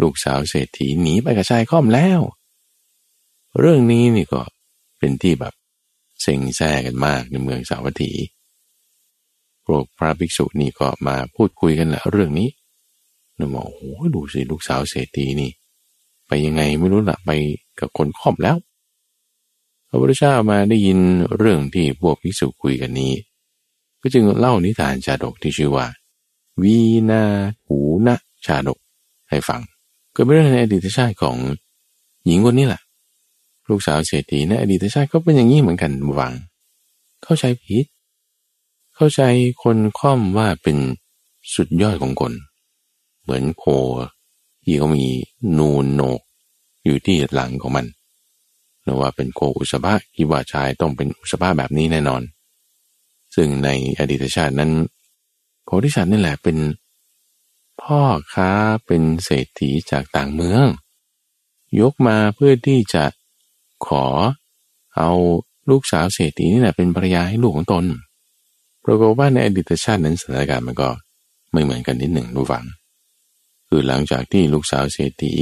[0.02, 2.20] ลูกสาวเศรษฐีหนีไปกับชายค่อมแล้ว
[3.60, 4.42] เรื่องนี้นี่ก็
[4.98, 5.54] เป็นที่แบบ
[6.22, 8.12] เซ็งแซ่กันมากในเมืองสาวัตถี
[9.66, 12.48] พวกพระภิกษุนี่ก็มาพูดคุยกันแหละเรื่องนี้
[13.38, 13.80] นึกว่าโอ้โห
[14.14, 15.50] ดูสิลูกสาวเศรษฐีนี่
[16.26, 17.30] ไปยังไงไม่รู้ละไป
[17.80, 18.56] กับคนครอบแล้ว
[19.88, 20.98] พระพุทธเจ้ามาได้ยิน
[21.36, 23.12] เรื่องที่พวกภิกษุคุยกันนี้
[24.00, 25.86] ก็จึงเล่านิทานชาดกที่ชื่อว่า
[26.62, 26.78] วี
[27.10, 27.22] นา
[27.66, 28.78] หูนะชาดก
[29.30, 29.60] ให้ฟัง
[30.16, 31.36] ก็เป็นเรื่องในอดีตชาติของ
[32.26, 32.82] หญิงคนนี้แหละ
[33.68, 36.32] ลูกสาวเศรษฐีในอดีตชาติก็เป็นอย่างนี้เหมือนกันหวัง
[37.22, 37.84] เข้าใจผิด
[38.94, 39.22] เข้าใจ
[39.62, 40.76] คนค่อมว่าเป็น
[41.54, 42.32] สุดยอดของคน
[43.22, 43.64] เหมือนโค
[44.64, 45.06] ที่เขามี
[45.58, 46.20] นูนโหนก
[46.84, 47.86] อยู่ที่หลังของมัน
[48.84, 52.22] หรือว่าเป็นโคอุสภะคิดว่าชายต้องเป็นอุสภะแบบนี้แน่นอน
[53.34, 54.70] ซึ่งในอดีตชาตินั้น
[55.64, 56.56] โคทิสัตว์นี่แหละเป็น
[57.82, 58.00] พ่อ
[58.34, 58.50] ค้า
[58.86, 60.66] เป็นเศรษฐีจากต่างเมือง
[61.80, 63.04] ยกมาเพื่อที่จะ
[63.86, 64.04] ขอ
[64.96, 65.10] เอา
[65.70, 67.84] ลูกสาวเศรษฐีนี่แหละเป็นภรรยาให้ลูกของตน
[68.84, 70.88] ปรากฏว่าในอดีตชาตินั้นสถานการณ์มันก็
[71.52, 72.64] ไม่เหมือนกันนิดหนึ่งรู้ฟัง
[73.68, 75.34] คือหลังจากที่ลูกสาวเศรษฐี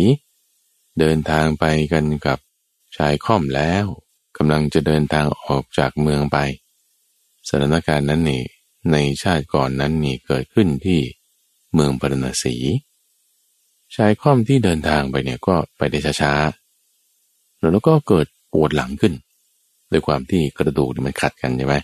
[0.98, 2.38] เดินทางไปกันกับ
[2.96, 3.84] ชายค่อมแล้ว
[4.36, 6.38] กำลังจะเดินทางออกจากเมืองไป
[7.48, 8.42] สถานการณ์นั้นนี่
[8.92, 11.00] ในชาติก่อนนั้นนี่เกิดขึ้นที่
[11.74, 12.56] เมืองปรณสี
[13.94, 19.14] ชายค่อมที่เดินทางไปเนี่ยก็ไปได้ช้าๆแล้วก็เกิดปวดหลังขึ้น
[19.90, 21.74] ด้วยความที่กระดูกมันขัดกันใช่ไหม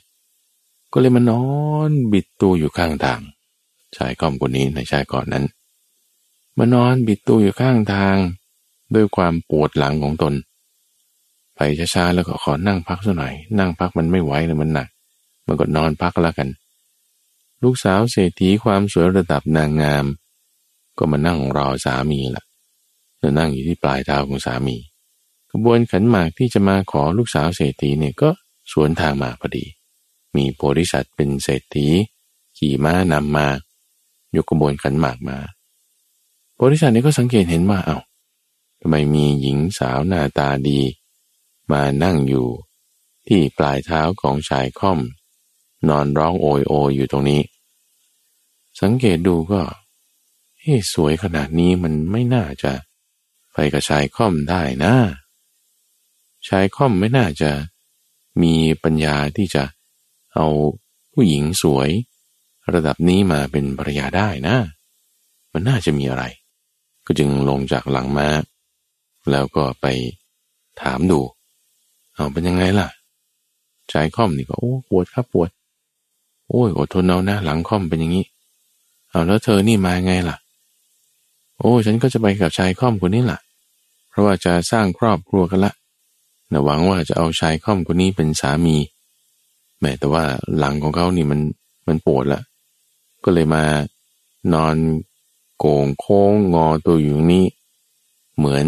[0.93, 1.45] ก็เลยมานอ
[1.89, 3.21] นบิดตัวอยู่ข้างทาง
[3.97, 5.45] ชายก้อมคนนี้ในชายก่อนนั้น
[6.59, 8.17] มานอนบิดตัวอยู่ข้างทาง
[8.95, 10.35] ด้วยความปวดหลังของตน
[11.55, 11.61] ไป
[11.95, 14.89] ช้าๆแล้วก็ขอนั่งพักสักหน่อย นั่งพักมันไม่ไหวเลยมันหนัก
[15.47, 16.49] มันก็นอนพักแล้วกัน
[17.65, 20.07] ลูกสาวเศรษฐีความสวยระดับนางงาม
[20.99, 22.45] ก็มานั่งรอสามีละ
[23.19, 24.77] แล้วนั่งอยู่ที่ปลายเท้าของสามี
[25.51, 28.31] ขบวนขันหมากที่จะมาขอลูกสาวเศรษฐีเนี่ยก็
[28.73, 29.65] สวนทางมาพอดี
[30.37, 31.87] มีโพธิสัตว์เป็นเศรษฐี
[32.59, 33.49] ขี่ม้านำมา
[34.37, 35.39] ยกขบวนขันหมากมา
[36.55, 37.99] โพธิสัตว์นี่ก็สังเกตเห็นว่าเอา้า
[38.81, 40.81] ทำไมมีหญิงสาวหน้าตาดี
[41.71, 42.49] มานั่งอยู่
[43.27, 44.99] ที่ปลายเท้าของชายค่อม
[45.89, 47.43] นอนร้องโอยโอยอยู่ตรงนี้
[48.81, 49.63] สังเกตดูก็
[50.61, 52.73] เฮ้สวยขนาดนี้มันไม่น่าจะ
[53.53, 54.95] ไปกับชายค่อมได้นะ
[56.49, 57.51] ชายค่อมไม่น่าจะ
[58.43, 59.65] มีปัญญาที่จะ
[60.35, 60.47] เอา
[61.13, 61.91] ผู้หญิงสวย
[62.75, 64.57] ระดับนี้มาเป็นภรรยาได้นะ
[65.53, 66.25] มันน่าจะมีอะไร
[67.07, 68.29] ก็จึงลงจากหลังมา้า
[69.31, 69.87] แล้วก็ไป
[70.81, 71.21] ถามดู
[72.15, 72.89] เอาเป็นยังไงล่ะ
[73.93, 75.51] ชายค่อมนี่ก็โอ้ปวดครับปวด
[76.51, 78.25] โอ้ยอดทนเอานะหลังค่อมเป็นอย่างนี้
[79.11, 80.37] เอาแล้วเธอนี่มาไงล่ะ
[81.59, 83.39] โอ้ฉันก็จะไปกับชายค่อมคนนี้ล่ะ
[84.09, 85.73] เพราะว่าจะสร้างครอบครัวกันละ
[86.53, 88.77] นะหวังว่าจะเอาชายค่อมคนนี้เป็นสามี
[89.81, 90.25] แม้แต่ว่า
[90.59, 91.41] หลังของเขานี่มัน
[91.87, 92.41] มันปวดละ
[93.25, 93.65] ก็เลยมา
[94.55, 94.77] นอน
[95.59, 97.47] โก่งโค้งงอตัวอยู่นี้
[98.37, 98.67] เหมือน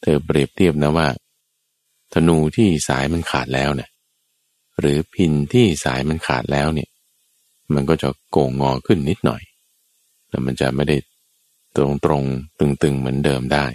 [0.00, 1.08] เธอเปรียบเทียบนะว่า
[2.12, 3.90] ธนูที่สายมันขาดแล้วเนะี่ย
[4.80, 6.88] หรือพินที่สายมันขาดแล้วเนี่ย
[7.76, 9.42] มันก็จะโก่งงอขึ้นนิดหน่อย
[10.28, 10.96] แต่มันจะไม่ได้
[11.76, 12.22] ตรงตรง
[12.58, 13.66] ตึงๆเหมือนเดิมได้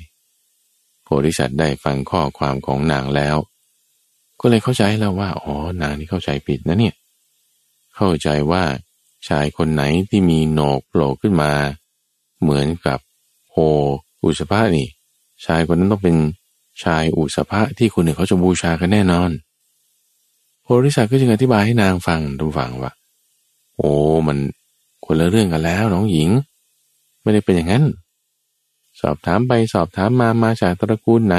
[1.03, 3.37] โพธิสัตว์ได้ฟังข้อความของนางแล้ว
[4.41, 6.95] ก็เลยเข้าใจแล้วว่าอ๋อนางนี่เข้าใจผิดนะเนี่ย
[7.95, 8.63] เข้าใจว่า
[9.27, 11.51] ชายคนไหนที่มีโหนกโผล่ขึ้นมา
[12.41, 12.99] เหมือนกับ
[13.49, 13.53] โพ
[14.23, 14.87] อุสภะนี่
[15.45, 16.15] ชายคนนั้นต้องเป็น
[16.83, 19.31] ชายอุสภะที่คนหนึ่งเขาจะบูชากันแน่นอน
[20.63, 22.91] โพธิสัตว์ก็จึงอธิบายให้นางฟังดูฟังว่า
[23.77, 23.91] โอ้
[24.27, 24.37] มัน
[25.05, 26.29] คนละเรื่องกันแล้วน้องหญิง
[27.21, 27.85] ไม่ได้เป็นอย่างนั้น
[29.01, 31.37] สอบถามไปสอบถามมามาจากตระกูลไหน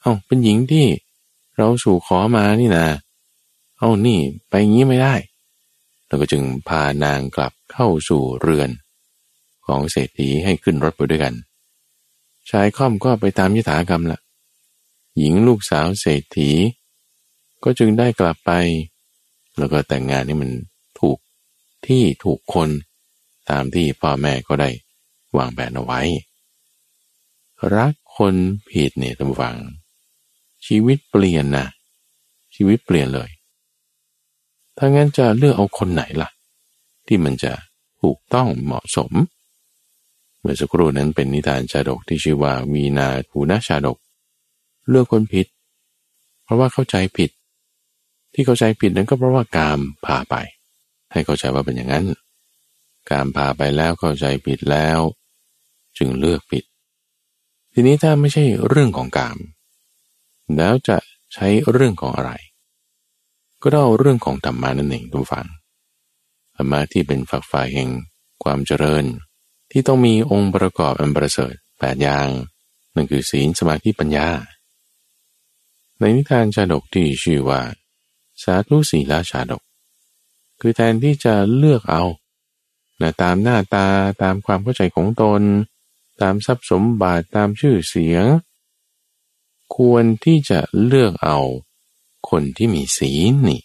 [0.00, 0.86] เอา้าเป็นหญิงที่
[1.56, 2.86] เราสู่ขอมานี่นะ
[3.78, 4.18] เอานี่
[4.48, 5.14] ไปงี้ไม่ได้
[6.06, 8.70] แล้วก็จึงพานางกลับเข้าสู่เรือน
[9.66, 11.34] ของเศรษฐีให้ขึ้นรถไปด้วยกัน
[12.50, 14.20] ชายค่อมก็ไปตามยถากรรมละ
[15.18, 16.50] หญิงลูกสาวเศรษฐี
[17.64, 18.50] ก็จึงได้กลับไป
[19.58, 20.50] แล้วก็แต่งงานนี่มัน
[21.86, 22.70] ที่ถูกคน
[23.50, 24.70] ตามที่พ่อแม่ก็ได้
[25.36, 26.00] วางแผนเอาไว้
[27.76, 28.34] รักคน
[28.70, 29.56] ผิดเนี่ยท่านฟัง
[30.66, 31.66] ชีวิตเปลี่ยนนะ
[32.54, 33.30] ชีวิตเปลี่ยนเลย
[34.78, 36.30] ถ้างั้นจะเลือกเอาคนไหนล่ะ
[37.06, 37.52] ที่มันจะ
[38.00, 39.12] ถูกต้องเหมาะสม
[40.40, 43.98] เมื่อสักครู่นั้นเป็นนิทานชาดกที่ชื่อว่าวีนาทูนาชาดก
[44.88, 45.46] เลือกคนผิด
[46.44, 47.30] เพราะว่าเข้าใจผิด
[48.32, 50.34] ที่เข้าใจผิดนั้นก็เพราะว่ากามพาไป
[51.14, 52.06] ให้เข้าใจว่าเป็นอย่างนั้น
[53.10, 54.98] การพาไปแล้วเข้าใจผิดแล้ว
[55.98, 56.64] จึงเลือกผิด
[57.72, 59.38] ทีนี้ถ้าไม่ใช่เรื่องของกาม
[60.56, 60.96] แล้วจะ
[61.34, 62.32] ใช้เรื่องของอะไร
[63.62, 65.46] ก็ต้องเอาเรื่องของธรรมานั่นเองทุกฝัง
[66.56, 67.90] ธรรมะที่เป็นฝักฝ่ายแห่ง
[68.42, 69.04] ความเจริญ
[69.70, 72.28] ที่ต้องมีองค์ประกอบอันประเสริฐแปดอย่าง
[72.94, 74.28] นั่นคือศีลสมาธิปัญญา
[75.98, 77.60] ในนิทานชาดกที่ชื่อว่า
[78.42, 79.62] สาธุศีลาชาดก
[80.60, 82.04] คือแทนที่จะเลือกเอา
[83.00, 83.86] นะตามหน้าตา
[84.22, 85.42] ตามความเข้าใจของตน
[86.20, 88.24] ตามทรัพย์สมบัติตามชื่อเสียง
[89.76, 91.38] ควรที่จะเลือกเอา
[92.30, 93.62] คนที่มีศีลนี่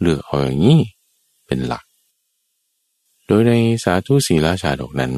[0.00, 0.80] เลือกเอาอย่างนี้
[1.46, 1.84] เป็นหลัก
[3.26, 3.52] โดยใน
[3.84, 5.12] สาธุศีลาชาดกนั้น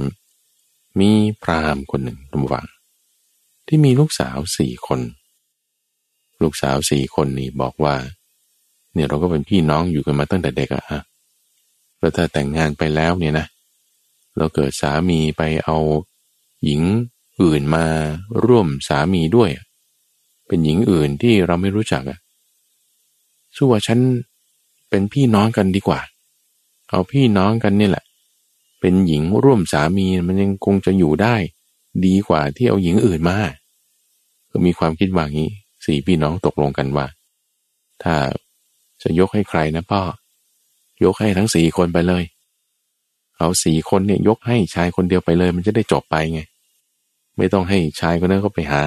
[1.00, 1.10] มี
[1.42, 2.66] พราหมณ์คนหนึ่งทุกฝัง
[3.66, 5.00] ที่มีลูกสาวสี่คน
[6.42, 7.94] ลูกสาวสี่คนนี้บอกว่า
[8.94, 10.82] เนี่ยเราก็เป็นพี่น้องอยู่กันมาตั้งแต่เด็กอะ
[11.98, 13.46] แล้วถ้าแต่งงานไปแล้วเนี่ยนะ
[14.36, 15.78] เราเกิดสามีไปเอา
[16.64, 16.82] หญิง
[17.42, 17.84] อื่นมา
[18.44, 19.50] ร่วมสามีด้วย
[20.46, 22.18] เป็นหญิงอื่นที่เราไม่รู้จักอะ
[23.56, 23.98] สู้ว่าฉัน
[24.90, 26.00] เป็นพี่น้องกันดีกว่า
[26.90, 28.04] เอาพี่น้องกันนี่แหละ
[28.80, 31.34] เป็นหญิงร่วมสามีมันยังคงจะอยู่ได้
[32.06, 33.36] ดีกว่าที่เอาหญิงอื่นมา
[34.50, 35.50] ก็มีความคิดว่างี้
[35.84, 37.06] สี่พี่น้องตกลงกันว่า
[38.02, 38.14] ถ้า
[39.04, 40.02] จะยกให้ใครนะพ่อ
[41.04, 42.24] ยกให้ทั้งสี่คนไปเลย
[43.38, 46.40] เอาสี่คนเนี่ยยกให้ชายคนเดียวไปเลย มันจะได้จบไปไง
[47.36, 48.82] ไม่ต้องให้ชายคนนั้นก็ไปหา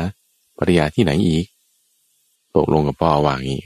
[0.57, 1.45] ภรรยาที่ไหนอีก
[2.55, 3.65] ตกลงกับพ่อว่างอีก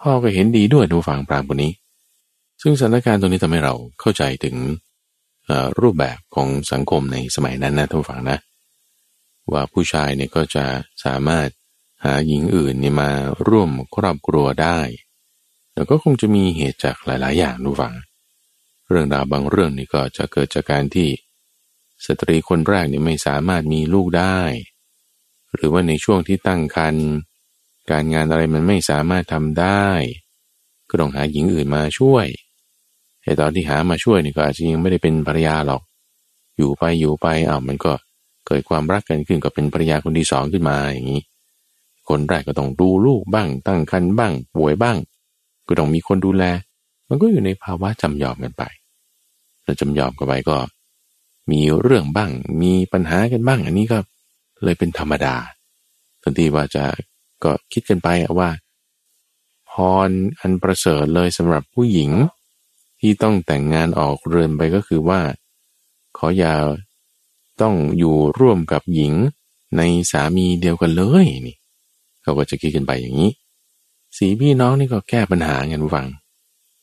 [0.00, 1.72] พ่อก็เห็นดีด้วยดูฝังปรามคนนี้
[2.62, 4.56] ซึ่งสถานการณ์ตรงนี้ทำให้เราเข้าใจถึง
[5.80, 8.38] รูปแบบของสังคมในสมัยนั้นนะทุกฝังนะ
[9.52, 10.64] ว่าผู้ชายเนี่ยก็จะ
[11.04, 11.48] สามารถ
[12.04, 13.10] หาหญิงอื่นเนี่ยมา
[13.48, 14.78] ร่วมครอบครัวได้
[15.78, 17.94] แล้วก็คงจะมีเหตุจากหลาย ๆ อย่างดูฟัง
[18.88, 21.08] เรื่องราวบางเรื่องนี่ก็จะเกิดจากการที่
[22.06, 24.38] สตรีคนแรกนี่ไม่สามารถมีลูกได้
[25.54, 27.06] หรือว่าในช่วงที่ตั้งครรภ์
[27.90, 29.88] การงานอะไรมันไม่สามารถทำได้
[30.88, 32.26] ก็ต้องหาหญิงอื่นมาช่วย
[33.22, 35.82] แต่ตอนที่หามาช่วยนี่ก็อาจจะยังไม่ได้เป็นภรรยาหรอก
[36.56, 37.92] อยู่ไปอยู่ไปอ้าวมันก็
[38.46, 41.22] เกิดความรักกันขึ้นก็เป็นภรรยาคนที่สองขึ้นมาอย่างนี้
[42.08, 44.98] คนแรกก็ต้องดูลูกบ้าง ตั้งครรภ์บ้างป่วยบ้าง
[45.68, 46.44] ก็ต้องมีคนดูแล
[47.08, 48.62] มันก็อยู่ในภาวะจำยอมกันไป
[49.64, 50.56] แล้วจำยอมกันไปก็
[51.50, 52.30] มีเรื่องบ้าง
[52.62, 53.98] มีปัญหากันบ้าง อันนี้ก็
[54.64, 55.34] เลยเป็นธรรมดา
[56.22, 56.84] ทันทีว่าจะ
[57.44, 58.08] ก็คิดกันไป
[58.38, 58.50] ว่า
[59.70, 59.72] พ
[60.08, 60.10] ร
[60.40, 62.10] อันประเสริฐเลยสำหรับผู้หญิง
[63.00, 65.20] ที่ต้องแต่งงานออกเรือนไปก็คือว่า
[66.16, 66.54] ขออย่า
[67.60, 69.12] ต้องอยู่ร่วมกับหญิง
[69.76, 71.56] ในสามีเดียวกันเลยนี่
[72.22, 73.30] เขาก็จะคิดกันไปอย่างนี้
[74.18, 76.06] สีพี่น้องนี่ก็แก้ปัญหาไงผู้ฟัง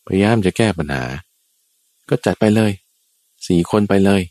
[0.07, 1.03] พยายามจะแก้ปัญหา
[2.09, 2.71] ก็จัดไปเลย
[3.47, 4.21] สี่คนไปเลย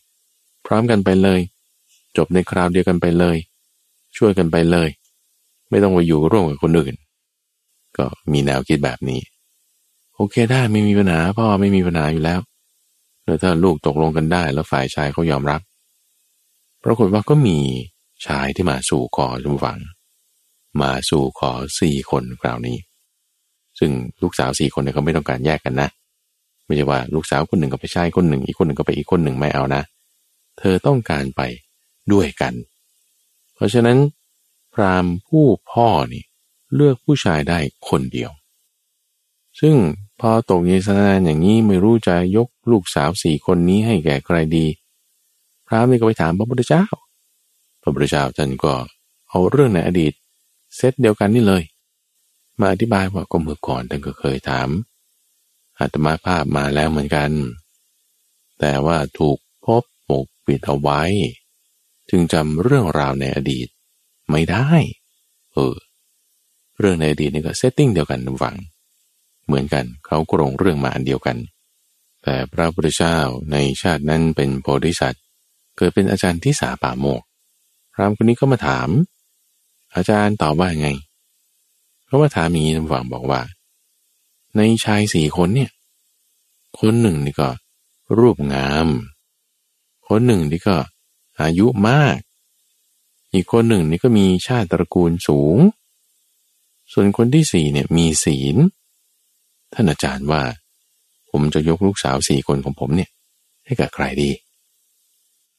[0.66, 1.40] พร้อมกันไปเลย
[2.16, 3.36] จบในคราวเดียวกันไปเลย
[4.16, 4.88] ช่วยกันไปเลย
[5.70, 6.94] ไม่ต้องไปอยู่ร่วมกับคนอื่น
[7.96, 9.20] ก็มีแนวคิดแบบนี้
[10.14, 12.40] โอเคได้ไม่มีปัญหาพ่อไม่มีปัญหาอยู่แล้ว
[13.24, 15.60] แล้วถ้าลูกตกลงกันได้แล้วฝ่ายชายเขายอมรับ
[16.84, 17.58] ปรากฏว่าก็มี
[18.26, 19.78] ชายที่มาสู่ขอจุมฟัง
[20.80, 21.50] มาสู่ขอ
[21.80, 22.76] สี่คนคราวนี้
[23.78, 23.90] ซึ่ง
[24.22, 25.88] ลูกสาวสี่คนเนี่ยเขาไม่ต้องการแยกกันนะ
[26.66, 29.82] ไม่ใช่ว่าลูกสาวคนหนึ่งก็ไปชายคนหนึ่ง อีกคนหนึ่งก็ไปอีกคนหนึ่งไม่เอานะ
[30.58, 31.40] เธอต้องการไป
[32.12, 32.54] ด้วยกัน
[33.54, 33.98] เพราะฉะนั้น
[34.74, 36.24] พรามผู้พ่อนี่
[36.74, 37.58] เลือกผู้ชายได้
[37.88, 38.30] คนเดียว
[39.60, 39.74] ซึ่ง
[40.20, 44.66] พอตกเยสนานอย่างนี้ไม่รู้จะยกลูกสาวสี่คนนี้ให้แก่ใครดี
[45.66, 46.84] พรามนี่ก็ไปถามพระพุทธเจ้า
[47.82, 48.72] พระพุทธเจ้าท่านก็
[49.30, 50.12] เอาเรื่องในอดีต
[50.76, 51.62] เซตเดียวกันนี่เลย
[52.60, 54.68] มาอธิบายว่าก็เมื่อก่อนท่านก็เคยถาม
[55.78, 57.30] อาตมาภาพมาแล้วเหมือนกัน
[58.60, 61.02] แต่ว่าถูกภพปกปิดเอาไว้
[62.10, 63.68] จึงจำเรื่องราวในอดีต
[64.30, 64.68] ไม่ได้
[65.52, 65.74] เออ
[66.78, 68.56] เรื่องในอดีตนี่ก็ setting เดียวกันฟัง
[69.46, 71.36] เหมือนกันเค้าโครงเรื่องมาอันเดียวกัน
[72.22, 73.18] แต่พระพุทธเจ้า
[73.52, 75.22] ในชาตินั้นเป็นโพธิสัตว์
[75.76, 77.22] เกิดเป็นอาจารย์ที่สาป่าโมก
[77.94, 78.88] พรามคนนี้ก็มาถาม
[79.94, 80.90] อาจารย์ตอบว่าไง
[82.06, 83.40] เขามาถามอย่างนี้ทางฝั่งบอกว่า
[84.56, 85.70] ในชายสี่คนเนี่ย
[86.80, 87.48] คนหนึ่งนี่ก็
[88.18, 88.88] รูปงาม
[90.08, 90.76] คนหนึ่งนี่ก็
[91.40, 92.18] อายุมาก
[93.32, 95.56] อีกคนหนึ่งนี่ก็มีชาติตระกูลสูง
[96.92, 98.56] ส่วนคนที่สี่เนี่ยมีศีล
[99.72, 100.42] ท่านอาจารย์ว่า
[101.30, 103.10] ผมจะยกลูกสาวสี่คนของผมเนี่ย
[103.64, 104.30] ให้กับใครดี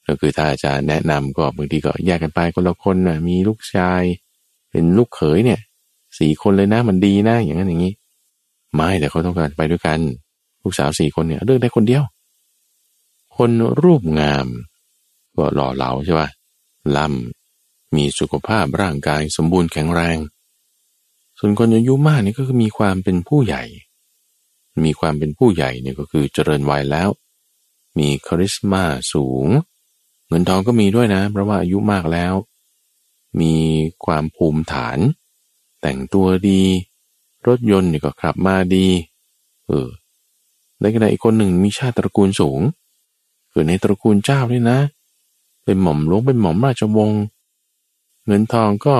[0.07, 4.01] ก็คือถ้าอาจารย์แนะนำก็บางทีก็แยกกันไปคนละคนนะมีลูกชาย
[4.69, 5.61] เป็นลูกเขยเนี่ย
[6.19, 7.93] สี่คนเลยนะมันดีนะอย่างนั้นอย่างนี้
[8.73, 9.99] ไม่แต่เขาต้องการไปด้วยกัน
[10.63, 12.03] ลูกสาวสี่คนเนี่ยเลือกได้คนเดียว
[13.37, 13.51] คน
[13.81, 14.47] รูปงาม
[15.37, 16.29] ก็หล่อเหลาใช่ป่ะ
[16.95, 20.17] ล่ำมีสุขภาพร่างกายสมบูรณ์แข็งแรง
[21.39, 23.63] ส่วนคนอายุมากนี่ก็คือมีความเป็นผู้ใหญ่
[24.85, 27.09] มีความเป็นผู้ใหญ่เนี่ยก็คือเจริญวัยแล้ว
[27.97, 29.47] มีคาริสมาสูง
[30.27, 32.33] เงินทองก็มีด้วยนะเพราะว่าอายุมากแล้ว
[33.41, 33.55] มี
[34.05, 34.97] ความภูมิฐาน
[35.87, 36.61] แต่งตัวดี
[37.47, 38.87] รถยนต์นี่ก็ขับมาดี
[39.67, 39.87] เออ
[40.79, 42.59] ในขณะอีกคนหนึ่งมีชาติตระกูลสูง
[43.49, 44.79] เกิดในตระกูลเจ้าด้วยนะ
[45.65, 47.21] เป็นหม่อมหลวงเป็นหม่อมราชวงศ์
[48.25, 48.95] เงินทองก็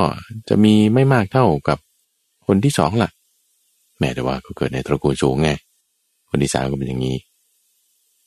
[0.49, 1.77] จะมีไม่มากเท่ากับ
[2.45, 3.09] คนที่สองละ่ะ
[3.99, 5.49] แม้แต่ว่าก็เกิดในตระกูลสูงไง
[6.29, 7.17] คนที่สามก็เป็นอย่างนี้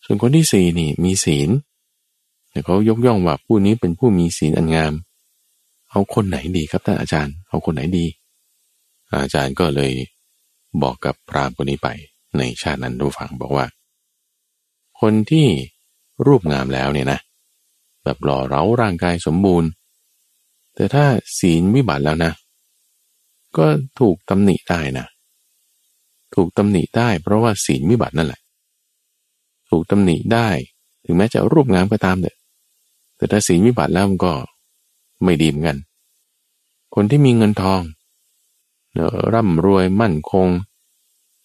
[0.04, 1.48] ส่วนคนที่สี่นี่มีศีล
[2.50, 4.92] แต่เขายกย่องว่าผู้นี้เป็นผู้มีศีลอันงาม
[5.90, 8.06] เอาคนไหนดีครับท่านอาจารย์ เอาคนไหนดี
[9.14, 9.92] อาจารย์ก็เลย
[10.82, 11.88] บอกกับพรามคนนี้ไป
[12.38, 13.66] ในชาตินั้นดูฟังบอกว่า
[15.00, 15.46] คนที่
[16.26, 17.20] รูปงามแล้วเนี่ยนะ
[18.04, 19.68] แบบหล่อเร้าร่างกายสมบูรณ์
[20.74, 21.04] แต่ถ้า
[21.38, 22.32] ศีลวิบัติแล้วนะ
[23.56, 23.66] ก็
[24.00, 25.06] ถูกตำหนิได้นะ
[26.34, 28.40] ถูกตำหนิได้เพราะว่าศีลวิบัตินั่นแหละ
[29.70, 30.48] ถูกตำหนิได้
[31.04, 32.36] ถึงแม้จะรูปงามก็ตามเถอะ
[33.16, 34.32] แต่ถ้าศีลวิบัติแล้วมันก็
[35.24, 35.78] ไม่ดีเหมือนกัน
[36.94, 37.80] คนที่มีเงินทอง
[39.34, 40.48] ร่ำรวยมั่นคง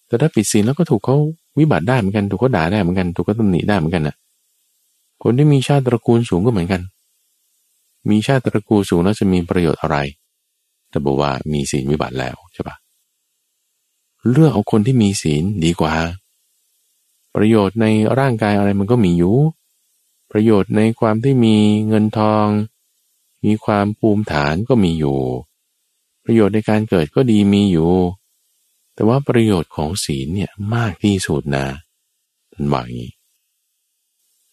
[0.07, 1.17] แต่ถ้าปิดศีลแล้วก็ถูกเขา
[1.59, 4.15] วิบัติได้เหมือนกัน ถูกเขาด่าได้เหมือนกัน ถูกเขาตำหนิได้เหมือนกันน่ะ
[5.23, 6.81] คนที่มีชาติตระกูลสูงก็เหมือนกัน
[8.09, 9.97] มีชาติตระกูลสูงแล้วจะมีประโยชน์อะไร
[10.89, 12.75] แต่บอกว่ามีศีลวิบัติแล้วใช่ปะ
[14.29, 15.93] เลือกเอาคนที่มีศีลดีกว่า
[17.35, 17.85] ประโยชน์ใน
[18.19, 19.35] ร่างกายอะไรมันก็มีอยู่
[20.31, 21.55] ประโยชน์ในความที่มี
[21.87, 22.47] เงินทอง
[23.45, 25.17] มีความภูมิฐานก็มีอยู่
[26.23, 27.91] ประโยชน์ในการเกิดก็ดีมีอยู่
[28.93, 31.67] แต่ว่าประโยชน์ของศีลเนี่ยมากที่สุดนะ
[32.53, 33.11] ท่านบอกอย่างนี้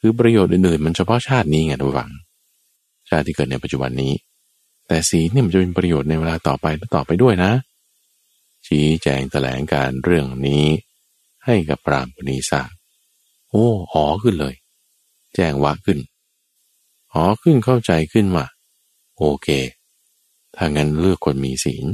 [0.01, 2.11] คือประโยชน์อื่นๆมันเฉพาะชาตินี้ไงทุกฝัง
[3.09, 4.13] ชาติที่เกิดในปัจจุบันนี้
[4.87, 7.53] แต่ศีลนี่มันจะเป็นประโยชน์ในเวลาต่อไปและต่อไปด้วยนะ
[8.67, 10.65] ชี้แจงแถลงการเรื่องนี้
[11.45, 12.63] ให้กับปรามปณีสา
[13.49, 14.55] โอ้หอขึ้นเลย
[15.35, 15.99] แจ้งว่าขึ้น
[17.15, 18.47] หอขึ้นเข้าใจขึ้นว่า
[19.19, 19.49] โอเค
[20.63, 21.87] ถ้างั้นเลือกคนมีศีล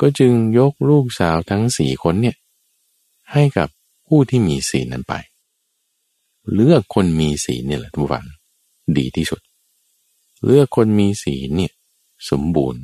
[0.00, 2.36] ก็จึงยกลูกสาวทั้งสี่คนเนี่ย
[3.32, 3.68] ให้กับ
[4.06, 5.14] ผู้ที่มีศีลนั้นไป
[6.54, 8.26] เลือกคนมีศีลเนี่ยแหละทุกฝัง
[8.96, 9.40] ดีที่สุด
[10.44, 11.72] เลือกคนมีศีลเนี่ย
[12.30, 12.82] สมบูรณ์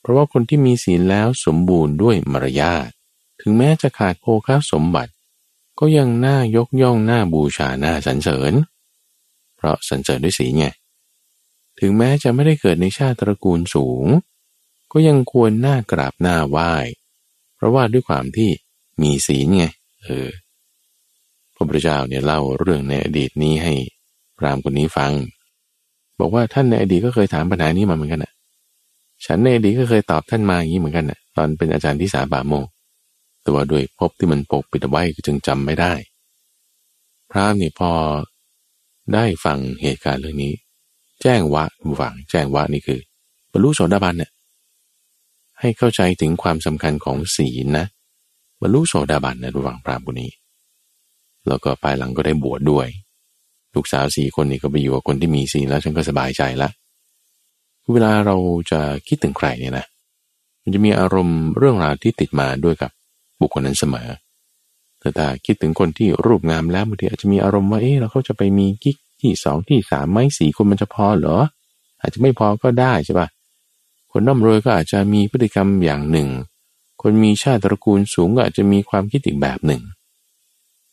[0.00, 2.88] เพราะว่าคนที่มีศีลแล้วสมบูรณ์ด้วยมารยาท
[3.40, 5.12] ถึงแม้จะขาดโภคสมบัติ
[5.78, 8.52] ก็ยังน่ายกย่องน้าบูชาหน้าสรรเสริญ
[9.56, 10.66] เพราะสรรเสริญด้วยศีลไง
[11.78, 14.06] ถึงแม้จะไม่ได้เกิดในชาติตระกูลสูง
[14.92, 16.72] ก็ยังควรหน้ากราบหน้าไหว้
[17.56, 18.50] เพราะว่าด้วยความที่
[19.02, 19.64] มีศีลไง
[20.04, 20.28] เออ
[21.54, 23.74] พระพุทธเจ้าเนี่ยเล่าเรื่องในอดีตนี้ให้
[24.38, 25.12] พรามคนนี้ฟัง
[26.20, 28.32] บอกว่าท่านในอดีตก็เคยถามปัญหานี้มาเหมือนกันน่ะ
[29.26, 32.68] ฉันในอดีตก็เคยตอบท่านมาอย่างนี้เหมือนกันน่ะ ตอนเป็นอาจารย์ที่สาบาโมก
[33.42, 35.92] แต่ว่าด้วยพบที่มันปกปิดไว้จึงจำไม่ได้
[37.30, 37.90] พรามนี่พอ
[39.14, 40.54] ได้ฟังเหตุการณ์เรื่องนี้
[41.22, 41.64] แจ้งวะ
[42.00, 43.00] ฟังแจ้งวะนี่คือ
[43.52, 44.30] บรรลุโสดาบันเนี่ย
[45.60, 47.86] ให้เข้าใจถึงความสำคัญของศีลนะ
[48.60, 50.30] บรรลุโสดาบันนะระหว่างพรามคนนี้
[51.48, 52.86] แล้วก็ภายหลังก็ได้บวชดด้วย
[53.74, 56.68] ลูกสาวสี่คนนี้ก็ไปอยู่กับคนที่มีศีลแล้วฉันก็สบายใจละ
[57.92, 58.36] เวลาเรา
[58.70, 59.86] จะคิดถึงใครเนี่ยนะ
[60.62, 62.90] มันจะมีอารมณ์เรื่องราวที่ติดมาด้วยกับ
[63.40, 64.08] บุคคลนั้นเสมอ
[65.00, 71.38] แต่ถ้าคิดถึงคนที่รูปงามแล้วบางทีอาจจะมีอารมณ์ว่าเอ๊ะเราเขาจะไปมีกิ๊ก ที่สองที่สามไหมสี่คนมันจะพอเหรอ
[72.00, 73.28] อาจจะไม่พอก็ได้ใช่ปะ
[74.12, 76.28] คนร่ำรวยก็อาจจะมีพฤติกรรมอย่างหนึ่ง
[77.02, 79.82] คนมีชาติตระกูลสูงก็อาจจะมีความคิดอีกแบบหนึ่ง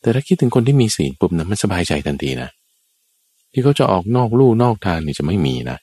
[0.00, 2.50] แต่ถ้าคิดถึงคนที่มีศีลปุ๊บนะมันสบายใจทันทีนะ
[3.52, 5.78] ที่เขาจะออกนอกลู่นอกทางนี่จะไม่มีนะ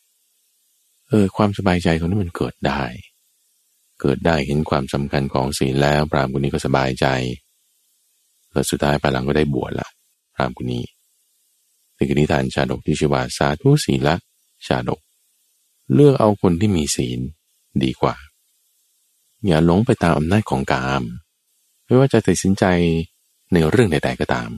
[1.10, 2.84] เออความสบายใจตรงนี้มันเกิดได้
[4.02, 7.06] เกิดได้เห็นความสำคัญของศีลแล้ว ปรามคนนี้ก็สบายใจ
[8.52, 9.88] แล้วสุดท้ายภายหลังก็ได้บวชละ
[10.36, 10.84] พรามคนนี้
[11.96, 14.16] ในกนิทานชาดกที่ชื่อว่าสาธุศีละ
[14.66, 15.00] ชาดก
[15.94, 17.20] เลือกเอาคนที่มีศีล
[17.84, 18.16] ดีกว่า
[19.46, 21.04] อย่าหลงไปตามอำนาจของกาม
[21.86, 22.66] ไม่ว่าจะตัดสินใจ
[23.54, 24.50] ในเรื่องใดๆก็ตาม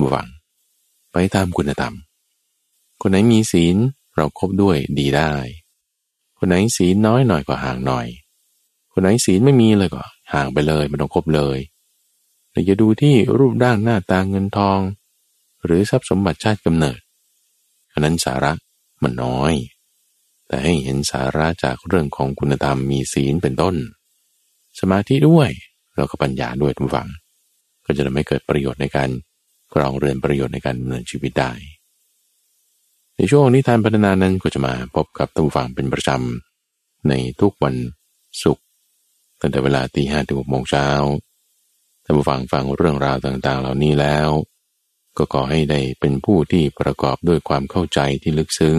[0.00, 0.28] บุวัง
[1.12, 1.94] ไปตามคุณธรรม
[3.00, 3.76] คนไหนมีศีล
[4.16, 5.32] เราครบด้วยดีได้
[6.38, 8.06] คนไหนศีลน้อยหน่อยก็ห่างหน่อย
[8.92, 11.58] คนไหนศีลไม่มีเลยก็ห่างไปเลยไม่ต้องครบเลย
[12.50, 14.78] แต่จะดูที่รูปร่างหน้าตาเงินทอง
[15.64, 16.98] หรือทรัพย์สมบัติชาติกำเนิด
[17.92, 18.52] อันนั้นสาระ
[19.02, 19.52] มันน้อย
[20.46, 23.76] แต่ให้เห็นสาระจากเรื่องของคุณธรรมมีศีลเป็นต้น
[24.80, 25.50] สมาธิด้วย
[25.94, 27.08] แล้วก็ปัญญาด้วยทุกฝัง
[27.84, 29.10] ก็จะทำให้เกิดประโยชน์ในการ
[29.74, 31.52] กรองเรือนประโยชน์ในการดำเนินชีวิตได้
[33.16, 37.76] ในช่วงนิทานพัฒนานั้นก็จะมาพบกับทุกฝังเป็นประจำในทุกวัน
[38.42, 38.64] ศุกร์
[39.40, 40.88] ตั้งแต่เวลาตีห้าถึงหกโมงเช้า
[42.04, 44.28] ท่านฟังฟังเรื่องราวต่างๆ เหล่านี้แล้ว
[45.16, 48.78] ก็ขอให้ได้เป็นผู้ที่ประกอบด้วยความเข้าใจที่ลึกซึ้ง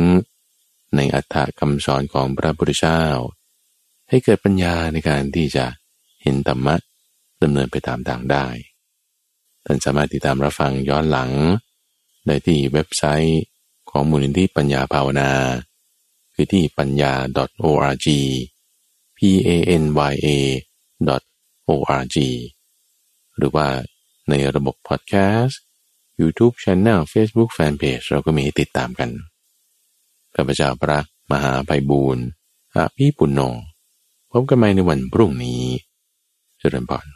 [0.96, 3.04] ในอัตถคำสอนของพระพุทธเจ้า
[4.10, 5.66] ให้เกิดปัญญาในการที่จะ
[6.24, 6.76] เห็นธรรมะ
[7.42, 8.48] ดำเนินไปตามทางได้
[9.66, 11.32] ท่านสามารถติดตามรับฟังย้อนหลัง
[12.26, 13.44] ได้ที่เว็บไซต์
[13.90, 15.32] ของมูลนิธิปัญญาภาวนา
[16.34, 17.14] คือที่ปัญญา
[17.64, 18.08] .org
[19.18, 19.50] p a
[19.82, 20.28] n y a
[21.70, 22.18] .org
[23.38, 23.68] หรือว่า
[24.30, 25.62] ในระบบพอดแคสต์
[26.22, 29.10] YouTube Channel Facebook Fanpage เราก็มีให้ติดตามกัน
[30.36, 31.00] ข้าพเจ้าพระ
[31.32, 32.26] มหาไพบูรณ์
[32.74, 33.42] อาพี่ปุณโญ
[34.32, 35.64] พบกันใหม่ในวันพรุ่งนี้
[36.60, 37.08] เจริญพร